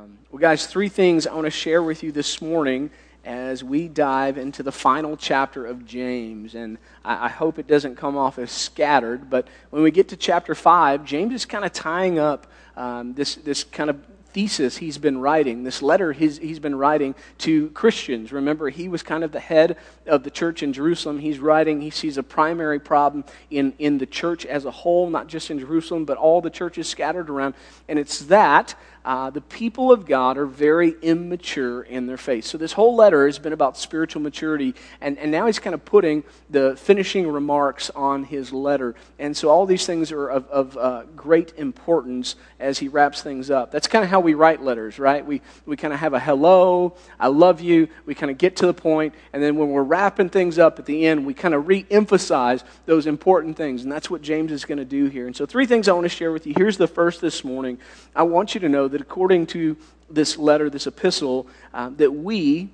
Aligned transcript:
Um, 0.00 0.16
well, 0.30 0.40
guys, 0.40 0.66
three 0.66 0.88
things 0.88 1.26
I 1.26 1.34
want 1.34 1.44
to 1.44 1.50
share 1.50 1.82
with 1.82 2.02
you 2.02 2.10
this 2.10 2.40
morning 2.40 2.90
as 3.22 3.62
we 3.62 3.86
dive 3.86 4.38
into 4.38 4.62
the 4.62 4.72
final 4.72 5.14
chapter 5.14 5.66
of 5.66 5.84
James. 5.84 6.54
And 6.54 6.78
I, 7.04 7.26
I 7.26 7.28
hope 7.28 7.58
it 7.58 7.66
doesn't 7.66 7.96
come 7.96 8.16
off 8.16 8.38
as 8.38 8.50
scattered, 8.50 9.28
but 9.28 9.46
when 9.68 9.82
we 9.82 9.90
get 9.90 10.08
to 10.08 10.16
chapter 10.16 10.54
5, 10.54 11.04
James 11.04 11.34
is 11.34 11.44
kind 11.44 11.66
of 11.66 11.74
tying 11.74 12.18
up 12.18 12.46
um, 12.78 13.12
this, 13.12 13.34
this 13.34 13.62
kind 13.62 13.90
of 13.90 14.00
thesis 14.32 14.76
he's 14.76 14.98
been 14.98 15.18
writing, 15.18 15.64
this 15.64 15.82
letter 15.82 16.12
he's, 16.12 16.38
he's 16.38 16.58
been 16.58 16.76
writing 16.76 17.14
to 17.38 17.68
Christians. 17.70 18.32
Remember, 18.32 18.70
he 18.70 18.88
was 18.88 19.02
kind 19.02 19.24
of 19.24 19.32
the 19.32 19.40
head 19.40 19.76
of 20.06 20.22
the 20.22 20.30
church 20.30 20.62
in 20.62 20.72
Jerusalem. 20.72 21.18
He's 21.18 21.38
writing, 21.38 21.80
he 21.80 21.90
sees 21.90 22.16
a 22.16 22.22
primary 22.22 22.78
problem 22.78 23.24
in, 23.50 23.74
in 23.78 23.98
the 23.98 24.06
church 24.06 24.46
as 24.46 24.64
a 24.64 24.70
whole, 24.70 25.10
not 25.10 25.26
just 25.26 25.50
in 25.50 25.58
Jerusalem, 25.58 26.04
but 26.04 26.16
all 26.16 26.40
the 26.40 26.50
churches 26.50 26.88
scattered 26.88 27.28
around. 27.28 27.54
And 27.88 27.98
it's 27.98 28.20
that 28.26 28.74
uh, 29.02 29.30
the 29.30 29.40
people 29.40 29.90
of 29.90 30.04
God 30.04 30.36
are 30.36 30.44
very 30.44 30.94
immature 31.00 31.82
in 31.82 32.06
their 32.06 32.18
faith. 32.18 32.44
So, 32.44 32.58
this 32.58 32.72
whole 32.72 32.94
letter 32.94 33.24
has 33.24 33.38
been 33.38 33.54
about 33.54 33.78
spiritual 33.78 34.20
maturity, 34.20 34.74
and, 35.00 35.18
and 35.18 35.30
now 35.30 35.46
he's 35.46 35.58
kind 35.58 35.72
of 35.72 35.82
putting 35.86 36.22
the 36.50 36.76
finishing 36.76 37.26
remarks 37.26 37.88
on 37.90 38.24
his 38.24 38.52
letter. 38.52 38.94
And 39.18 39.34
so, 39.34 39.48
all 39.48 39.64
these 39.64 39.86
things 39.86 40.12
are 40.12 40.28
of, 40.28 40.46
of 40.48 40.76
uh, 40.76 41.04
great 41.16 41.54
importance 41.56 42.36
as 42.58 42.78
he 42.78 42.88
wraps 42.88 43.22
things 43.22 43.50
up. 43.50 43.70
That's 43.70 43.86
kind 43.86 44.04
of 44.04 44.10
how 44.10 44.20
we 44.20 44.34
write 44.34 44.62
letters, 44.62 44.98
right? 44.98 45.24
We, 45.24 45.40
we 45.64 45.78
kind 45.78 45.94
of 45.94 46.00
have 46.00 46.12
a 46.12 46.20
hello, 46.20 46.94
I 47.18 47.28
love 47.28 47.62
you, 47.62 47.88
we 48.04 48.14
kind 48.14 48.30
of 48.30 48.36
get 48.36 48.56
to 48.56 48.66
the 48.66 48.74
point, 48.74 49.14
and 49.32 49.42
then 49.42 49.56
when 49.56 49.70
we're 49.70 49.82
wrapping 49.82 50.28
things 50.28 50.58
up 50.58 50.78
at 50.78 50.84
the 50.84 51.06
end, 51.06 51.24
we 51.24 51.32
kind 51.32 51.54
of 51.54 51.66
re 51.66 51.86
emphasize 51.90 52.64
those 52.84 53.06
important 53.06 53.56
things. 53.56 53.82
And 53.82 53.90
that's 53.90 54.10
what 54.10 54.20
James 54.20 54.52
is 54.52 54.66
going 54.66 54.78
to 54.78 54.84
do 54.84 55.06
here. 55.06 55.26
And 55.26 55.34
so, 55.34 55.46
three 55.46 55.64
things 55.64 55.88
I 55.88 55.92
want 55.92 56.04
to 56.04 56.10
share 56.10 56.32
with 56.32 56.46
you. 56.46 56.52
Here's 56.54 56.76
the 56.76 56.86
first 56.86 57.22
this 57.22 57.44
morning. 57.44 57.78
I 58.14 58.24
want 58.24 58.52
you 58.52 58.60
to 58.60 58.68
know 58.68 58.89
that 58.90 59.00
according 59.00 59.46
to 59.46 59.76
this 60.10 60.36
letter, 60.36 60.68
this 60.68 60.86
epistle, 60.86 61.46
uh, 61.72 61.90
that 61.96 62.12
we 62.12 62.68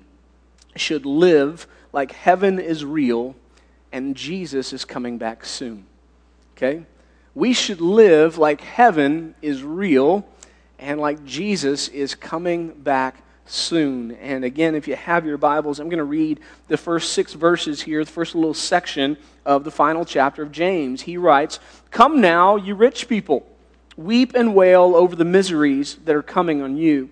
should 0.75 1.05
live 1.05 1.67
like 1.93 2.11
heaven 2.11 2.59
is 2.59 2.83
real 2.83 3.35
and 3.91 4.15
Jesus 4.15 4.73
is 4.73 4.85
coming 4.85 5.17
back 5.17 5.45
soon. 5.45 5.85
Okay? 6.55 6.83
We 7.33 7.53
should 7.53 7.81
live 7.81 8.37
like 8.37 8.61
heaven 8.61 9.35
is 9.41 9.63
real 9.63 10.27
and 10.79 10.99
like 10.99 11.23
Jesus 11.25 11.87
is 11.87 12.15
coming 12.15 12.69
back 12.69 13.23
soon. 13.45 14.11
And 14.11 14.43
again, 14.43 14.75
if 14.75 14.87
you 14.87 14.95
have 14.95 15.25
your 15.25 15.37
Bibles, 15.37 15.79
I'm 15.79 15.89
going 15.89 15.97
to 15.97 16.03
read 16.03 16.39
the 16.67 16.77
first 16.77 17.13
six 17.13 17.33
verses 17.33 17.81
here, 17.81 18.03
the 18.03 18.11
first 18.11 18.35
little 18.35 18.53
section 18.53 19.17
of 19.45 19.63
the 19.63 19.71
final 19.71 20.03
chapter 20.03 20.43
of 20.43 20.51
James. 20.51 21.01
He 21.01 21.17
writes, 21.17 21.59
Come 21.89 22.19
now, 22.21 22.57
you 22.57 22.75
rich 22.75 23.07
people 23.07 23.47
Weep 23.97 24.35
and 24.35 24.53
wail 24.53 24.95
over 24.95 25.15
the 25.15 25.25
miseries 25.25 25.95
that 26.05 26.15
are 26.15 26.23
coming 26.23 26.61
on 26.61 26.77
you. 26.77 27.09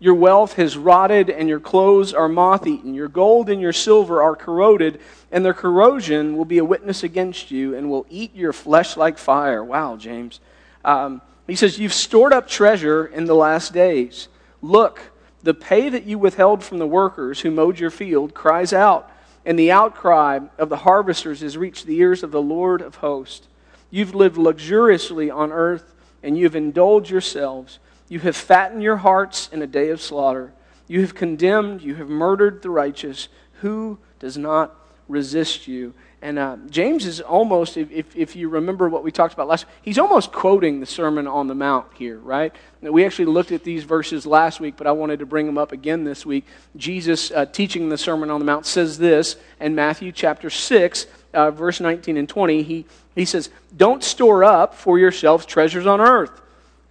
Your 0.00 0.14
wealth 0.14 0.52
has 0.52 0.76
rotted, 0.76 1.28
and 1.28 1.48
your 1.48 1.58
clothes 1.58 2.14
are 2.14 2.28
moth 2.28 2.66
eaten. 2.66 2.94
Your 2.94 3.08
gold 3.08 3.50
and 3.50 3.60
your 3.60 3.72
silver 3.72 4.22
are 4.22 4.36
corroded, 4.36 5.00
and 5.32 5.44
their 5.44 5.54
corrosion 5.54 6.36
will 6.36 6.44
be 6.44 6.58
a 6.58 6.64
witness 6.64 7.02
against 7.02 7.50
you 7.50 7.74
and 7.74 7.90
will 7.90 8.06
eat 8.08 8.32
your 8.36 8.52
flesh 8.52 8.96
like 8.96 9.18
fire. 9.18 9.64
Wow, 9.64 9.96
James. 9.96 10.38
Um, 10.84 11.20
he 11.48 11.56
says, 11.56 11.80
You've 11.80 11.92
stored 11.92 12.32
up 12.32 12.46
treasure 12.46 13.06
in 13.06 13.24
the 13.24 13.34
last 13.34 13.72
days. 13.72 14.28
Look, 14.62 15.10
the 15.42 15.54
pay 15.54 15.88
that 15.88 16.04
you 16.04 16.18
withheld 16.18 16.62
from 16.62 16.78
the 16.78 16.86
workers 16.86 17.40
who 17.40 17.50
mowed 17.50 17.80
your 17.80 17.90
field 17.90 18.34
cries 18.34 18.72
out, 18.72 19.10
and 19.44 19.58
the 19.58 19.72
outcry 19.72 20.38
of 20.56 20.68
the 20.68 20.78
harvesters 20.78 21.40
has 21.40 21.56
reached 21.56 21.86
the 21.86 21.96
ears 21.96 22.22
of 22.22 22.30
the 22.30 22.42
Lord 22.42 22.80
of 22.80 22.96
hosts. 22.96 23.48
You've 23.90 24.14
lived 24.14 24.36
luxuriously 24.36 25.30
on 25.30 25.50
earth 25.50 25.94
and 26.22 26.36
you 26.36 26.44
have 26.44 26.56
indulged 26.56 27.10
yourselves. 27.10 27.78
You 28.08 28.20
have 28.20 28.36
fattened 28.36 28.82
your 28.82 28.96
hearts 28.96 29.48
in 29.52 29.62
a 29.62 29.66
day 29.66 29.90
of 29.90 30.00
slaughter. 30.00 30.52
You 30.86 31.02
have 31.02 31.14
condemned, 31.14 31.82
you 31.82 31.96
have 31.96 32.08
murdered 32.08 32.62
the 32.62 32.70
righteous. 32.70 33.28
Who 33.60 33.98
does 34.18 34.38
not 34.38 34.74
resist 35.08 35.68
you? 35.68 35.94
And 36.20 36.38
uh, 36.38 36.56
James 36.68 37.06
is 37.06 37.20
almost, 37.20 37.76
if, 37.76 37.92
if, 37.92 38.16
if, 38.16 38.34
you 38.34 38.48
remember 38.48 38.88
what 38.88 39.04
we 39.04 39.12
talked 39.12 39.34
about 39.34 39.46
last, 39.46 39.66
he's 39.82 39.98
almost 39.98 40.32
quoting 40.32 40.80
the 40.80 40.86
Sermon 40.86 41.28
on 41.28 41.46
the 41.46 41.54
Mount 41.54 41.86
here, 41.94 42.18
right? 42.18 42.52
We 42.82 43.04
actually 43.04 43.26
looked 43.26 43.52
at 43.52 43.62
these 43.62 43.84
verses 43.84 44.26
last 44.26 44.58
week, 44.58 44.74
but 44.76 44.88
I 44.88 44.92
wanted 44.92 45.20
to 45.20 45.26
bring 45.26 45.46
them 45.46 45.56
up 45.56 45.70
again 45.70 46.02
this 46.02 46.26
week. 46.26 46.44
Jesus, 46.76 47.30
uh, 47.30 47.46
teaching 47.46 47.88
the 47.88 47.98
Sermon 47.98 48.30
on 48.30 48.40
the 48.40 48.46
Mount, 48.46 48.66
says 48.66 48.98
this 48.98 49.36
in 49.60 49.76
Matthew 49.76 50.10
chapter 50.10 50.50
6, 50.50 51.06
uh, 51.34 51.52
verse 51.52 51.78
19 51.78 52.16
and 52.16 52.28
20. 52.28 52.62
He, 52.64 52.86
he 53.18 53.26
says, 53.26 53.50
Don't 53.76 54.02
store 54.04 54.44
up 54.44 54.74
for 54.74 54.98
yourselves 54.98 55.46
treasures 55.46 55.86
on 55.86 56.00
earth, 56.00 56.40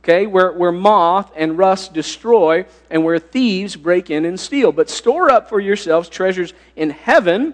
okay, 0.03 0.27
where, 0.27 0.51
where 0.51 0.71
moth 0.71 1.31
and 1.35 1.57
rust 1.57 1.93
destroy 1.93 2.65
and 2.89 3.03
where 3.03 3.19
thieves 3.19 3.75
break 3.75 4.09
in 4.09 4.25
and 4.25 4.39
steal. 4.39 4.71
But 4.71 4.89
store 4.89 5.29
up 5.31 5.49
for 5.49 5.59
yourselves 5.59 6.09
treasures 6.09 6.53
in 6.75 6.89
heaven 6.89 7.53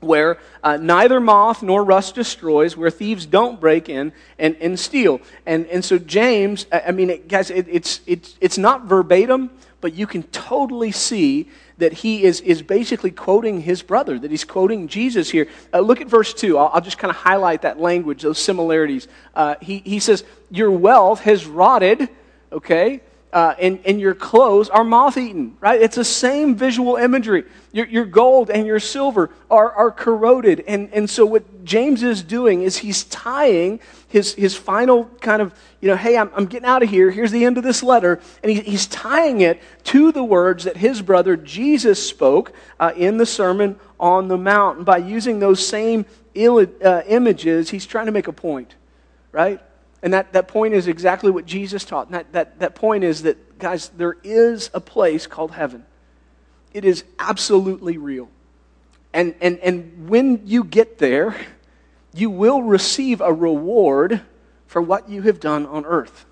where 0.00 0.38
uh, 0.62 0.76
neither 0.76 1.20
moth 1.20 1.62
nor 1.62 1.82
rust 1.82 2.14
destroys, 2.14 2.76
where 2.76 2.90
thieves 2.90 3.26
don't 3.26 3.60
break 3.60 3.88
in 3.88 4.12
and, 4.38 4.56
and 4.60 4.78
steal. 4.78 5.20
And, 5.44 5.66
and 5.66 5.84
so, 5.84 5.98
James, 5.98 6.66
I 6.70 6.92
mean, 6.92 7.10
it, 7.10 7.28
guys, 7.28 7.50
it, 7.50 7.66
it's, 7.68 8.00
it's, 8.06 8.36
it's 8.40 8.58
not 8.58 8.84
verbatim, 8.84 9.50
but 9.80 9.94
you 9.94 10.06
can 10.06 10.24
totally 10.24 10.90
see 10.90 11.48
that 11.78 11.92
he 11.92 12.24
is, 12.24 12.40
is 12.40 12.62
basically 12.62 13.10
quoting 13.10 13.60
his 13.60 13.82
brother, 13.82 14.18
that 14.18 14.30
he's 14.30 14.44
quoting 14.44 14.88
Jesus 14.88 15.30
here. 15.30 15.48
Uh, 15.72 15.80
look 15.80 16.00
at 16.00 16.08
verse 16.08 16.34
2. 16.34 16.58
I'll, 16.58 16.70
I'll, 16.74 16.80
just 16.80 16.98
kind 16.98 17.10
of 17.10 17.16
highlight 17.16 17.62
that 17.62 17.78
language, 17.78 18.22
those 18.22 18.38
similarities. 18.38 19.06
Uh, 19.34 19.54
he, 19.60 19.78
he 19.78 20.00
says, 20.00 20.24
Your 20.50 20.70
wealth 20.70 21.20
has 21.20 21.46
rotted, 21.46 22.08
okay? 22.50 23.00
Uh, 23.32 23.54
and, 23.58 23.78
and 23.84 24.00
your 24.00 24.14
clothes 24.14 24.70
are 24.70 24.84
moth 24.84 25.18
eaten, 25.18 25.56
right? 25.60 25.80
It's 25.80 25.96
the 25.96 26.04
same 26.04 26.54
visual 26.54 26.96
imagery. 26.96 27.44
Your, 27.72 27.86
your 27.86 28.06
gold 28.06 28.48
and 28.48 28.66
your 28.66 28.80
silver 28.80 29.30
are, 29.50 29.70
are 29.72 29.90
corroded. 29.90 30.64
And, 30.66 30.88
and 30.94 31.10
so, 31.10 31.26
what 31.26 31.64
James 31.64 32.02
is 32.02 32.22
doing 32.22 32.62
is 32.62 32.78
he's 32.78 33.04
tying 33.04 33.80
his, 34.08 34.34
his 34.34 34.56
final 34.56 35.04
kind 35.20 35.42
of, 35.42 35.52
you 35.80 35.88
know, 35.88 35.96
hey, 35.96 36.16
I'm, 36.16 36.30
I'm 36.34 36.46
getting 36.46 36.66
out 36.66 36.82
of 36.82 36.88
here. 36.88 37.10
Here's 37.10 37.30
the 37.30 37.44
end 37.44 37.58
of 37.58 37.64
this 37.64 37.82
letter. 37.82 38.20
And 38.42 38.50
he, 38.50 38.60
he's 38.60 38.86
tying 38.86 39.42
it 39.42 39.60
to 39.84 40.10
the 40.10 40.24
words 40.24 40.64
that 40.64 40.78
his 40.78 41.02
brother 41.02 41.36
Jesus 41.36 42.06
spoke 42.06 42.52
uh, 42.80 42.92
in 42.96 43.18
the 43.18 43.26
Sermon 43.26 43.78
on 44.00 44.28
the 44.28 44.38
Mount. 44.38 44.78
And 44.78 44.86
by 44.86 44.98
using 44.98 45.38
those 45.38 45.66
same 45.66 46.06
Ill, 46.34 46.66
uh, 46.82 47.02
images, 47.06 47.68
he's 47.70 47.84
trying 47.84 48.06
to 48.06 48.12
make 48.12 48.28
a 48.28 48.32
point, 48.32 48.74
right? 49.32 49.60
And 50.02 50.12
that, 50.12 50.32
that 50.32 50.48
point 50.48 50.74
is 50.74 50.86
exactly 50.86 51.30
what 51.30 51.44
Jesus 51.44 51.84
taught. 51.84 52.06
And 52.06 52.14
that, 52.14 52.32
that, 52.32 52.58
that 52.60 52.74
point 52.74 53.04
is 53.04 53.22
that, 53.22 53.58
guys, 53.58 53.88
there 53.90 54.16
is 54.22 54.70
a 54.72 54.80
place 54.80 55.26
called 55.26 55.52
heaven. 55.52 55.84
It 56.72 56.84
is 56.84 57.04
absolutely 57.18 57.98
real. 57.98 58.28
And, 59.12 59.34
and, 59.40 59.58
and 59.58 60.08
when 60.08 60.46
you 60.46 60.62
get 60.62 60.98
there, 60.98 61.34
you 62.14 62.30
will 62.30 62.62
receive 62.62 63.20
a 63.20 63.32
reward 63.32 64.20
for 64.66 64.80
what 64.82 65.08
you 65.08 65.22
have 65.22 65.40
done 65.40 65.66
on 65.66 65.84
earth. 65.84 66.26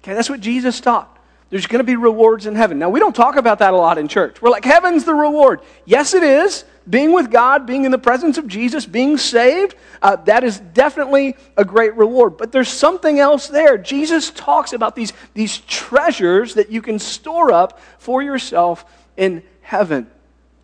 Okay, 0.00 0.12
that's 0.12 0.28
what 0.28 0.40
Jesus 0.40 0.80
taught. 0.80 1.15
There's 1.48 1.66
going 1.66 1.78
to 1.78 1.84
be 1.84 1.96
rewards 1.96 2.46
in 2.46 2.56
heaven. 2.56 2.78
Now, 2.78 2.88
we 2.88 2.98
don't 2.98 3.14
talk 3.14 3.36
about 3.36 3.60
that 3.60 3.72
a 3.72 3.76
lot 3.76 3.98
in 3.98 4.08
church. 4.08 4.42
We're 4.42 4.50
like, 4.50 4.64
heaven's 4.64 5.04
the 5.04 5.14
reward. 5.14 5.60
Yes, 5.84 6.12
it 6.12 6.24
is 6.24 6.64
being 6.88 7.12
with 7.12 7.30
God, 7.30 7.66
being 7.66 7.84
in 7.84 7.90
the 7.90 7.98
presence 7.98 8.38
of 8.38 8.46
Jesus, 8.46 8.86
being 8.86 9.16
saved, 9.16 9.74
uh, 10.02 10.16
that 10.16 10.44
is 10.44 10.60
definitely 10.60 11.36
a 11.56 11.64
great 11.64 11.94
reward. 11.96 12.36
But 12.36 12.52
there's 12.52 12.68
something 12.68 13.18
else 13.18 13.48
there. 13.48 13.76
Jesus 13.76 14.30
talks 14.30 14.72
about 14.72 14.94
these, 14.94 15.12
these 15.34 15.58
treasures 15.58 16.54
that 16.54 16.70
you 16.70 16.80
can 16.80 16.98
store 16.98 17.52
up 17.52 17.80
for 17.98 18.22
yourself 18.22 18.84
in 19.16 19.42
heaven, 19.62 20.06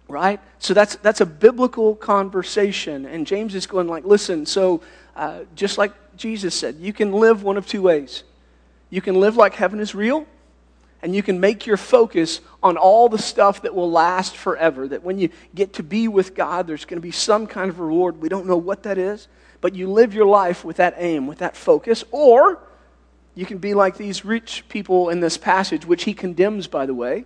right? 0.07 0.41
So 0.59 0.75
that's, 0.75 0.97
that's 0.97 1.21
a 1.21 1.27
biblical 1.27 1.97
conversation. 1.97 3.05
And 3.05 3.27
James 3.27 3.55
is 3.55 3.67
going 3.67 3.89
like, 3.89 4.05
listen, 4.05 4.47
so 4.47 4.81
uh, 5.17 5.41
just 5.57 5.77
like 5.77 5.93
Jesus 6.17 6.55
said, 6.55 6.77
you 6.77 6.93
can 6.93 7.13
live 7.13 7.43
one 7.43 7.57
of 7.57 7.67
two 7.67 7.83
ways. 7.83 8.23
You 8.91 9.01
can 9.01 9.17
live 9.17 9.37
like 9.37 9.55
heaven 9.55 9.81
is 9.81 9.95
real, 9.95 10.27
and 11.03 11.17
you 11.17 11.23
can 11.23 11.41
make 11.41 11.67
your 11.67 11.77
focus 11.77 12.41
on 12.63 12.77
all 12.77 13.09
the 13.09 13.19
stuff 13.19 13.63
that 13.63 13.75
will 13.75 13.91
last 13.91 14.37
forever. 14.37 14.87
That 14.87 15.03
when 15.03 15.19
you 15.19 15.31
get 15.55 15.75
to 15.75 15.83
be 15.83 16.07
with 16.07 16.35
God, 16.35 16.67
there's 16.67 16.85
going 16.85 16.99
to 16.99 17.03
be 17.03 17.11
some 17.11 17.47
kind 17.47 17.69
of 17.69 17.81
reward. 17.81 18.23
We 18.23 18.29
don't 18.29 18.47
know 18.47 18.57
what 18.57 18.85
that 18.85 18.99
is, 18.99 19.27
but 19.61 19.75
you 19.75 19.91
live 19.91 20.15
your 20.15 20.27
life 20.27 20.65
with 20.65 20.77
that 20.77 20.95
aim, 20.99 21.27
with 21.27 21.39
that 21.39 21.57
focus. 21.57 22.05
Or 22.13 22.61
you 23.35 23.45
can 23.45 23.59
be 23.59 23.75
like 23.75 23.97
these 23.97 24.25
rich 24.25 24.65
people 24.69 25.09
in 25.09 25.21
this 25.21 25.37
passage, 25.37 25.85
which 25.85 26.05
he 26.05 26.15
condemns, 26.15 26.69
by 26.69 26.87
the 26.87 26.95
way, 26.95 27.25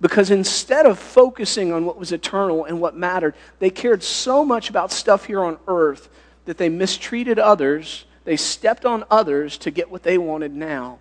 because 0.00 0.32
instead 0.32 0.84
of 0.84 0.98
focusing 0.98 1.72
on 1.72 1.84
what 1.84 1.96
was 1.96 2.10
eternal 2.10 2.64
and 2.64 2.80
what 2.80 2.96
mattered, 2.96 3.36
they 3.60 3.70
cared 3.70 4.02
so 4.02 4.44
much 4.44 4.68
about 4.68 4.90
stuff 4.90 5.26
here 5.26 5.44
on 5.44 5.58
earth 5.68 6.08
that 6.46 6.58
they 6.58 6.68
mistreated 6.68 7.38
others. 7.38 8.04
They 8.24 8.36
stepped 8.36 8.84
on 8.84 9.04
others 9.12 9.58
to 9.58 9.70
get 9.70 9.92
what 9.92 10.02
they 10.02 10.18
wanted 10.18 10.52
now. 10.52 10.98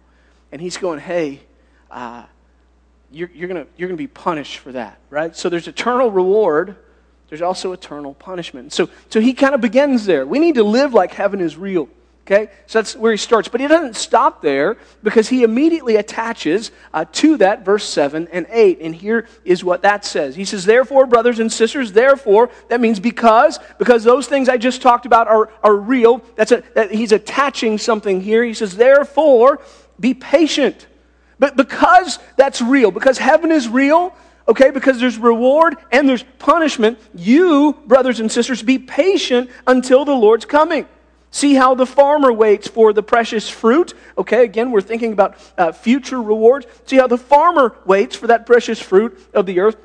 And 0.51 0.61
he's 0.61 0.77
going, 0.77 0.99
hey, 0.99 1.41
uh, 1.91 2.23
you're, 3.11 3.29
you're 3.33 3.47
going 3.47 3.67
you're 3.77 3.89
to 3.89 3.95
be 3.95 4.07
punished 4.07 4.59
for 4.59 4.71
that, 4.71 4.97
right? 5.09 5.35
So 5.35 5.49
there's 5.49 5.67
eternal 5.67 6.09
reward. 6.09 6.77
There's 7.29 7.41
also 7.41 7.71
eternal 7.71 8.13
punishment. 8.13 8.73
So, 8.73 8.89
so 9.09 9.19
he 9.19 9.33
kind 9.33 9.53
of 9.55 9.61
begins 9.61 10.05
there. 10.05 10.25
We 10.25 10.39
need 10.39 10.55
to 10.55 10.63
live 10.63 10.93
like 10.93 11.13
heaven 11.13 11.41
is 11.41 11.57
real. 11.57 11.89
Okay? 12.25 12.51
So 12.67 12.79
that's 12.79 12.95
where 12.95 13.11
he 13.11 13.17
starts. 13.17 13.47
But 13.47 13.61
he 13.61 13.67
doesn't 13.67 13.95
stop 13.95 14.41
there 14.41 14.77
because 15.03 15.27
he 15.29 15.43
immediately 15.43 15.95
attaches 15.95 16.71
uh, 16.93 17.05
to 17.13 17.37
that 17.37 17.65
verse 17.65 17.83
7 17.83 18.27
and 18.31 18.45
8. 18.49 18.79
And 18.81 18.95
here 18.95 19.27
is 19.43 19.63
what 19.63 19.81
that 19.81 20.05
says. 20.05 20.35
He 20.35 20.45
says, 20.45 20.63
Therefore, 20.63 21.05
brothers 21.07 21.39
and 21.39 21.51
sisters, 21.51 21.91
therefore, 21.91 22.49
that 22.69 22.79
means 22.79 22.99
because, 22.99 23.59
because 23.79 24.03
those 24.03 24.27
things 24.27 24.49
I 24.49 24.57
just 24.57 24.81
talked 24.81 25.05
about 25.05 25.27
are, 25.27 25.49
are 25.63 25.75
real. 25.75 26.23
That's 26.35 26.51
a, 26.51 26.63
that 26.75 26.91
he's 26.91 27.11
attaching 27.11 27.77
something 27.77 28.21
here. 28.21 28.43
He 28.43 28.53
says, 28.53 28.75
Therefore, 28.75 29.61
be 29.99 30.13
patient. 30.13 30.87
But 31.41 31.57
because 31.57 32.19
that's 32.35 32.61
real, 32.61 32.91
because 32.91 33.17
heaven 33.17 33.51
is 33.51 33.67
real, 33.67 34.15
okay, 34.47 34.69
because 34.69 34.99
there's 34.99 35.17
reward 35.17 35.75
and 35.91 36.07
there's 36.07 36.21
punishment, 36.37 36.99
you, 37.15 37.73
brothers 37.87 38.19
and 38.19 38.31
sisters, 38.31 38.61
be 38.61 38.77
patient 38.77 39.49
until 39.65 40.05
the 40.05 40.13
Lord's 40.13 40.45
coming. 40.45 40.85
See 41.31 41.55
how 41.55 41.73
the 41.73 41.87
farmer 41.87 42.31
waits 42.31 42.67
for 42.67 42.93
the 42.93 43.01
precious 43.01 43.49
fruit. 43.49 43.95
Okay, 44.19 44.43
again, 44.43 44.69
we're 44.69 44.81
thinking 44.81 45.13
about 45.13 45.35
uh, 45.57 45.71
future 45.71 46.21
rewards. 46.21 46.67
See 46.85 46.97
how 46.97 47.07
the 47.07 47.17
farmer 47.17 47.75
waits 47.85 48.15
for 48.15 48.27
that 48.27 48.45
precious 48.45 48.79
fruit 48.79 49.19
of 49.33 49.47
the 49.47 49.61
earth, 49.61 49.77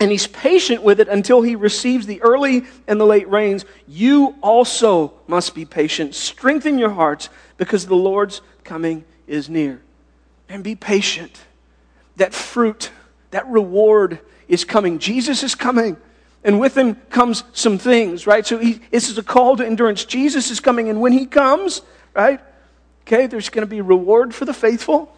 and 0.00 0.10
he's 0.10 0.26
patient 0.26 0.82
with 0.82 1.00
it 1.00 1.08
until 1.08 1.42
he 1.42 1.54
receives 1.54 2.06
the 2.06 2.22
early 2.22 2.62
and 2.88 2.98
the 2.98 3.04
late 3.04 3.28
rains. 3.28 3.66
You 3.86 4.36
also 4.40 5.12
must 5.26 5.54
be 5.54 5.66
patient. 5.66 6.14
Strengthen 6.14 6.78
your 6.78 6.92
hearts 6.92 7.28
because 7.58 7.86
the 7.86 7.94
Lord's 7.94 8.40
coming 8.62 9.04
is 9.26 9.50
near. 9.50 9.82
And 10.48 10.62
be 10.62 10.74
patient. 10.74 11.40
That 12.16 12.34
fruit, 12.34 12.90
that 13.30 13.46
reward 13.48 14.20
is 14.46 14.64
coming. 14.64 14.98
Jesus 14.98 15.42
is 15.42 15.54
coming 15.54 15.96
and 16.44 16.60
with 16.60 16.76
him 16.76 16.96
comes 17.08 17.42
some 17.54 17.78
things, 17.78 18.26
right? 18.26 18.46
So 18.46 18.58
he, 18.58 18.74
this 18.90 19.08
is 19.08 19.16
a 19.16 19.22
call 19.22 19.56
to 19.56 19.66
endurance. 19.66 20.04
Jesus 20.04 20.50
is 20.50 20.60
coming, 20.60 20.90
and 20.90 21.00
when 21.00 21.12
he 21.12 21.24
comes, 21.24 21.80
right? 22.14 22.38
Okay, 23.06 23.26
there's 23.26 23.48
going 23.48 23.66
to 23.66 23.70
be 23.70 23.80
reward 23.80 24.34
for 24.34 24.44
the 24.44 24.52
faithful. 24.52 25.14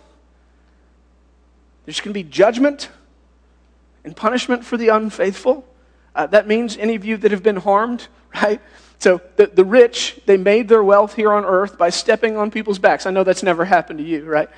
There's 1.85 2.01
going 2.01 2.11
to 2.11 2.15
be 2.15 2.23
judgment 2.23 2.89
and 4.05 4.17
punishment 4.17 4.65
for 4.65 4.77
the 4.77 4.89
unfaithful. 4.89 5.67
Uh, 6.15 6.27
that 6.29 6.47
means 6.47 6.77
any 6.77 6.95
of 6.95 7.05
you 7.05 7.17
that 7.17 7.33
have 7.33 7.43
been 7.43 7.57
harmed, 7.57 8.07
right? 8.35 8.61
So 8.99 9.21
the, 9.35 9.49
the 9.49 9.65
rich, 9.65 10.19
they 10.27 10.37
made 10.37 10.69
their 10.69 10.83
wealth 10.83 11.15
here 11.15 11.33
on 11.33 11.45
earth 11.45 11.77
by 11.77 11.91
stepping 11.91 12.37
on 12.37 12.51
people's 12.51 12.79
backs. 12.79 13.05
I 13.05 13.11
know 13.11 13.25
that's 13.25 13.43
never 13.43 13.65
happened 13.65 13.99
to 13.99 14.05
you, 14.05 14.25
right? 14.25 14.49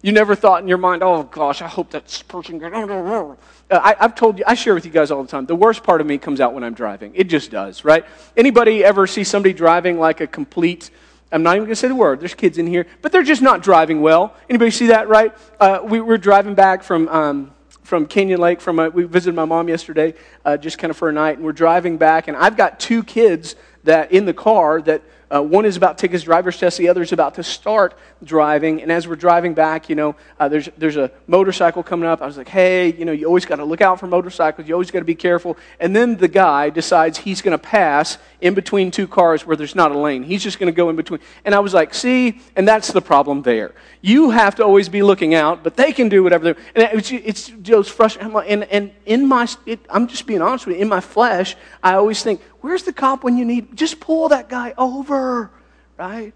You 0.00 0.12
never 0.12 0.36
thought 0.36 0.62
in 0.62 0.68
your 0.68 0.78
mind, 0.78 1.02
oh 1.02 1.24
gosh, 1.24 1.60
I 1.60 1.66
hope 1.66 1.90
that 1.90 2.22
person. 2.28 2.62
Uh, 2.62 3.36
I, 3.70 3.96
have 3.98 4.14
told 4.14 4.38
you, 4.38 4.44
I 4.46 4.54
share 4.54 4.74
with 4.74 4.86
you 4.86 4.92
guys 4.92 5.10
all 5.10 5.22
the 5.22 5.28
time. 5.28 5.44
The 5.46 5.56
worst 5.56 5.82
part 5.82 6.00
of 6.00 6.06
me 6.06 6.18
comes 6.18 6.40
out 6.40 6.54
when 6.54 6.62
I'm 6.62 6.74
driving. 6.74 7.12
It 7.16 7.24
just 7.24 7.50
does, 7.50 7.84
right? 7.84 8.04
Anybody 8.36 8.84
ever 8.84 9.08
see 9.08 9.24
somebody 9.24 9.52
driving 9.52 9.98
like 9.98 10.20
a 10.20 10.28
complete? 10.28 10.90
I'm 11.32 11.42
not 11.42 11.56
even 11.56 11.64
going 11.64 11.72
to 11.72 11.76
say 11.76 11.88
the 11.88 11.96
word. 11.96 12.20
There's 12.20 12.34
kids 12.34 12.58
in 12.58 12.66
here, 12.66 12.86
but 13.02 13.10
they're 13.10 13.24
just 13.24 13.42
not 13.42 13.62
driving 13.62 14.00
well. 14.00 14.34
Anybody 14.48 14.70
see 14.70 14.86
that, 14.86 15.08
right? 15.08 15.34
Uh, 15.58 15.80
we 15.82 16.00
were 16.00 16.16
driving 16.16 16.54
back 16.54 16.84
from 16.84 17.08
um, 17.08 17.50
from 17.82 18.06
Canyon 18.06 18.40
Lake. 18.40 18.60
From 18.60 18.78
a, 18.78 18.88
we 18.90 19.04
visited 19.04 19.34
my 19.34 19.44
mom 19.46 19.68
yesterday, 19.68 20.14
uh, 20.44 20.56
just 20.56 20.78
kind 20.78 20.90
of 20.90 20.96
for 20.96 21.08
a 21.08 21.12
night, 21.12 21.36
and 21.36 21.44
we're 21.44 21.52
driving 21.52 21.98
back. 21.98 22.28
And 22.28 22.36
I've 22.36 22.56
got 22.56 22.78
two 22.78 23.02
kids 23.02 23.56
that 23.84 24.12
in 24.12 24.26
the 24.26 24.34
car 24.34 24.80
that 24.82 25.02
uh, 25.30 25.42
one 25.42 25.66
is 25.66 25.76
about 25.76 25.98
to 25.98 26.02
take 26.02 26.12
his 26.12 26.22
driver's 26.22 26.58
test, 26.58 26.78
the 26.78 26.88
other 26.88 27.02
is 27.02 27.12
about 27.12 27.34
to 27.34 27.42
start 27.42 27.94
driving. 28.24 28.82
And 28.82 28.90
as 28.90 29.06
we're 29.06 29.16
driving 29.16 29.52
back, 29.54 29.88
you 29.88 29.94
know, 29.94 30.16
uh, 30.40 30.48
there's, 30.48 30.68
there's 30.78 30.96
a 30.96 31.10
motorcycle 31.26 31.82
coming 31.82 32.08
up. 32.08 32.22
I 32.22 32.26
was 32.26 32.38
like, 32.38 32.48
hey, 32.48 32.92
you 32.94 33.04
know, 33.04 33.12
you 33.12 33.26
always 33.26 33.44
got 33.44 33.56
to 33.56 33.64
look 33.64 33.80
out 33.80 34.00
for 34.00 34.06
motorcycles. 34.06 34.66
You 34.66 34.74
always 34.74 34.90
got 34.90 35.00
to 35.00 35.04
be 35.04 35.14
careful. 35.14 35.56
And 35.80 35.94
then 35.94 36.16
the 36.16 36.28
guy 36.28 36.70
decides 36.70 37.18
he's 37.18 37.42
going 37.42 37.56
to 37.56 37.62
pass 37.62 38.16
in 38.40 38.54
between 38.54 38.90
two 38.90 39.06
cars 39.06 39.46
where 39.46 39.56
there's 39.56 39.74
not 39.74 39.92
a 39.92 39.98
lane. 39.98 40.22
He's 40.22 40.42
just 40.42 40.58
going 40.58 40.72
to 40.72 40.76
go 40.76 40.88
in 40.88 40.96
between. 40.96 41.20
And 41.44 41.54
I 41.54 41.58
was 41.58 41.74
like, 41.74 41.92
see, 41.92 42.40
and 42.56 42.66
that's 42.66 42.92
the 42.92 43.02
problem 43.02 43.42
there. 43.42 43.74
You 44.00 44.30
have 44.30 44.54
to 44.56 44.64
always 44.64 44.88
be 44.88 45.02
looking 45.02 45.34
out, 45.34 45.62
but 45.62 45.76
they 45.76 45.92
can 45.92 46.08
do 46.08 46.22
whatever 46.22 46.54
they 46.54 46.60
And 46.74 46.98
it's, 46.98 47.10
it's 47.10 47.48
just 47.62 47.90
frustrating. 47.90 48.34
And, 48.46 48.64
and 48.64 48.92
in 49.04 49.26
my, 49.26 49.46
it, 49.66 49.80
I'm 49.90 50.06
just 50.06 50.26
being 50.26 50.40
honest 50.40 50.66
with 50.66 50.76
you, 50.76 50.82
in 50.82 50.88
my 50.88 51.00
flesh, 51.00 51.56
I 51.82 51.94
always 51.94 52.22
think, 52.22 52.40
where's 52.60 52.82
the 52.82 52.92
cop 52.92 53.24
when 53.24 53.36
you 53.36 53.44
need? 53.44 53.76
Just 53.76 54.00
pull 54.00 54.28
that 54.30 54.48
guy 54.48 54.74
over, 54.76 55.50
right? 55.96 56.32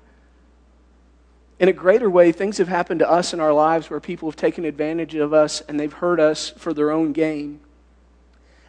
In 1.58 1.68
a 1.68 1.72
greater 1.72 2.10
way, 2.10 2.32
things 2.32 2.58
have 2.58 2.68
happened 2.68 3.00
to 3.00 3.10
us 3.10 3.32
in 3.32 3.40
our 3.40 3.52
lives 3.52 3.88
where 3.88 4.00
people 4.00 4.28
have 4.28 4.36
taken 4.36 4.64
advantage 4.64 5.14
of 5.14 5.32
us 5.32 5.60
and 5.62 5.78
they've 5.78 5.92
hurt 5.92 6.18
us 6.18 6.50
for 6.50 6.74
their 6.74 6.90
own 6.90 7.12
gain. 7.12 7.60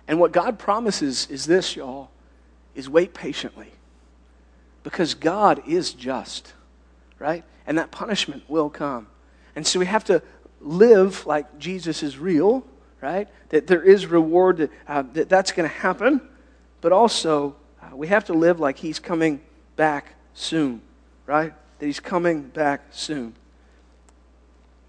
And 0.07 0.19
what 0.19 0.31
God 0.31 0.59
promises 0.59 1.27
is 1.29 1.45
this, 1.45 1.75
y'all, 1.75 2.11
is 2.75 2.89
wait 2.89 3.13
patiently. 3.13 3.71
Because 4.83 5.13
God 5.13 5.63
is 5.67 5.93
just, 5.93 6.53
right? 7.19 7.43
And 7.65 7.77
that 7.77 7.89
punishment 7.89 8.43
will 8.47 8.69
come. 8.69 9.07
And 9.55 9.65
so 9.65 9.79
we 9.79 9.85
have 9.85 10.03
to 10.05 10.21
live 10.59 11.25
like 11.25 11.57
Jesus 11.57 12.03
is 12.03 12.17
real, 12.17 12.65
right? 13.01 13.27
That 13.49 13.67
there 13.67 13.81
is 13.81 14.05
reward, 14.05 14.57
that, 14.57 14.71
uh, 14.87 15.03
that 15.13 15.29
that's 15.29 15.51
going 15.51 15.69
to 15.69 15.75
happen 15.75 16.21
but 16.83 16.91
also 16.91 17.55
uh, 17.81 17.95
we 17.95 18.07
have 18.07 18.25
to 18.25 18.33
live 18.33 18.59
like 18.59 18.77
He's 18.77 18.99
coming 18.99 19.39
back 19.77 20.15
soon, 20.33 20.81
right? 21.25 21.53
That 21.79 21.85
He's 21.85 22.01
coming 22.01 22.43
back 22.43 22.81
soon. 22.91 23.33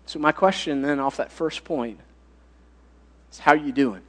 So, 0.05 0.19
my 0.19 0.32
question 0.32 0.82
then, 0.82 0.99
off 0.99 1.17
that 1.17 1.31
first 1.31 1.64
point, 1.64 2.00
is 3.31 3.38
how 3.38 3.52
are 3.52 3.56
you 3.56 3.70
doing? 3.70 4.02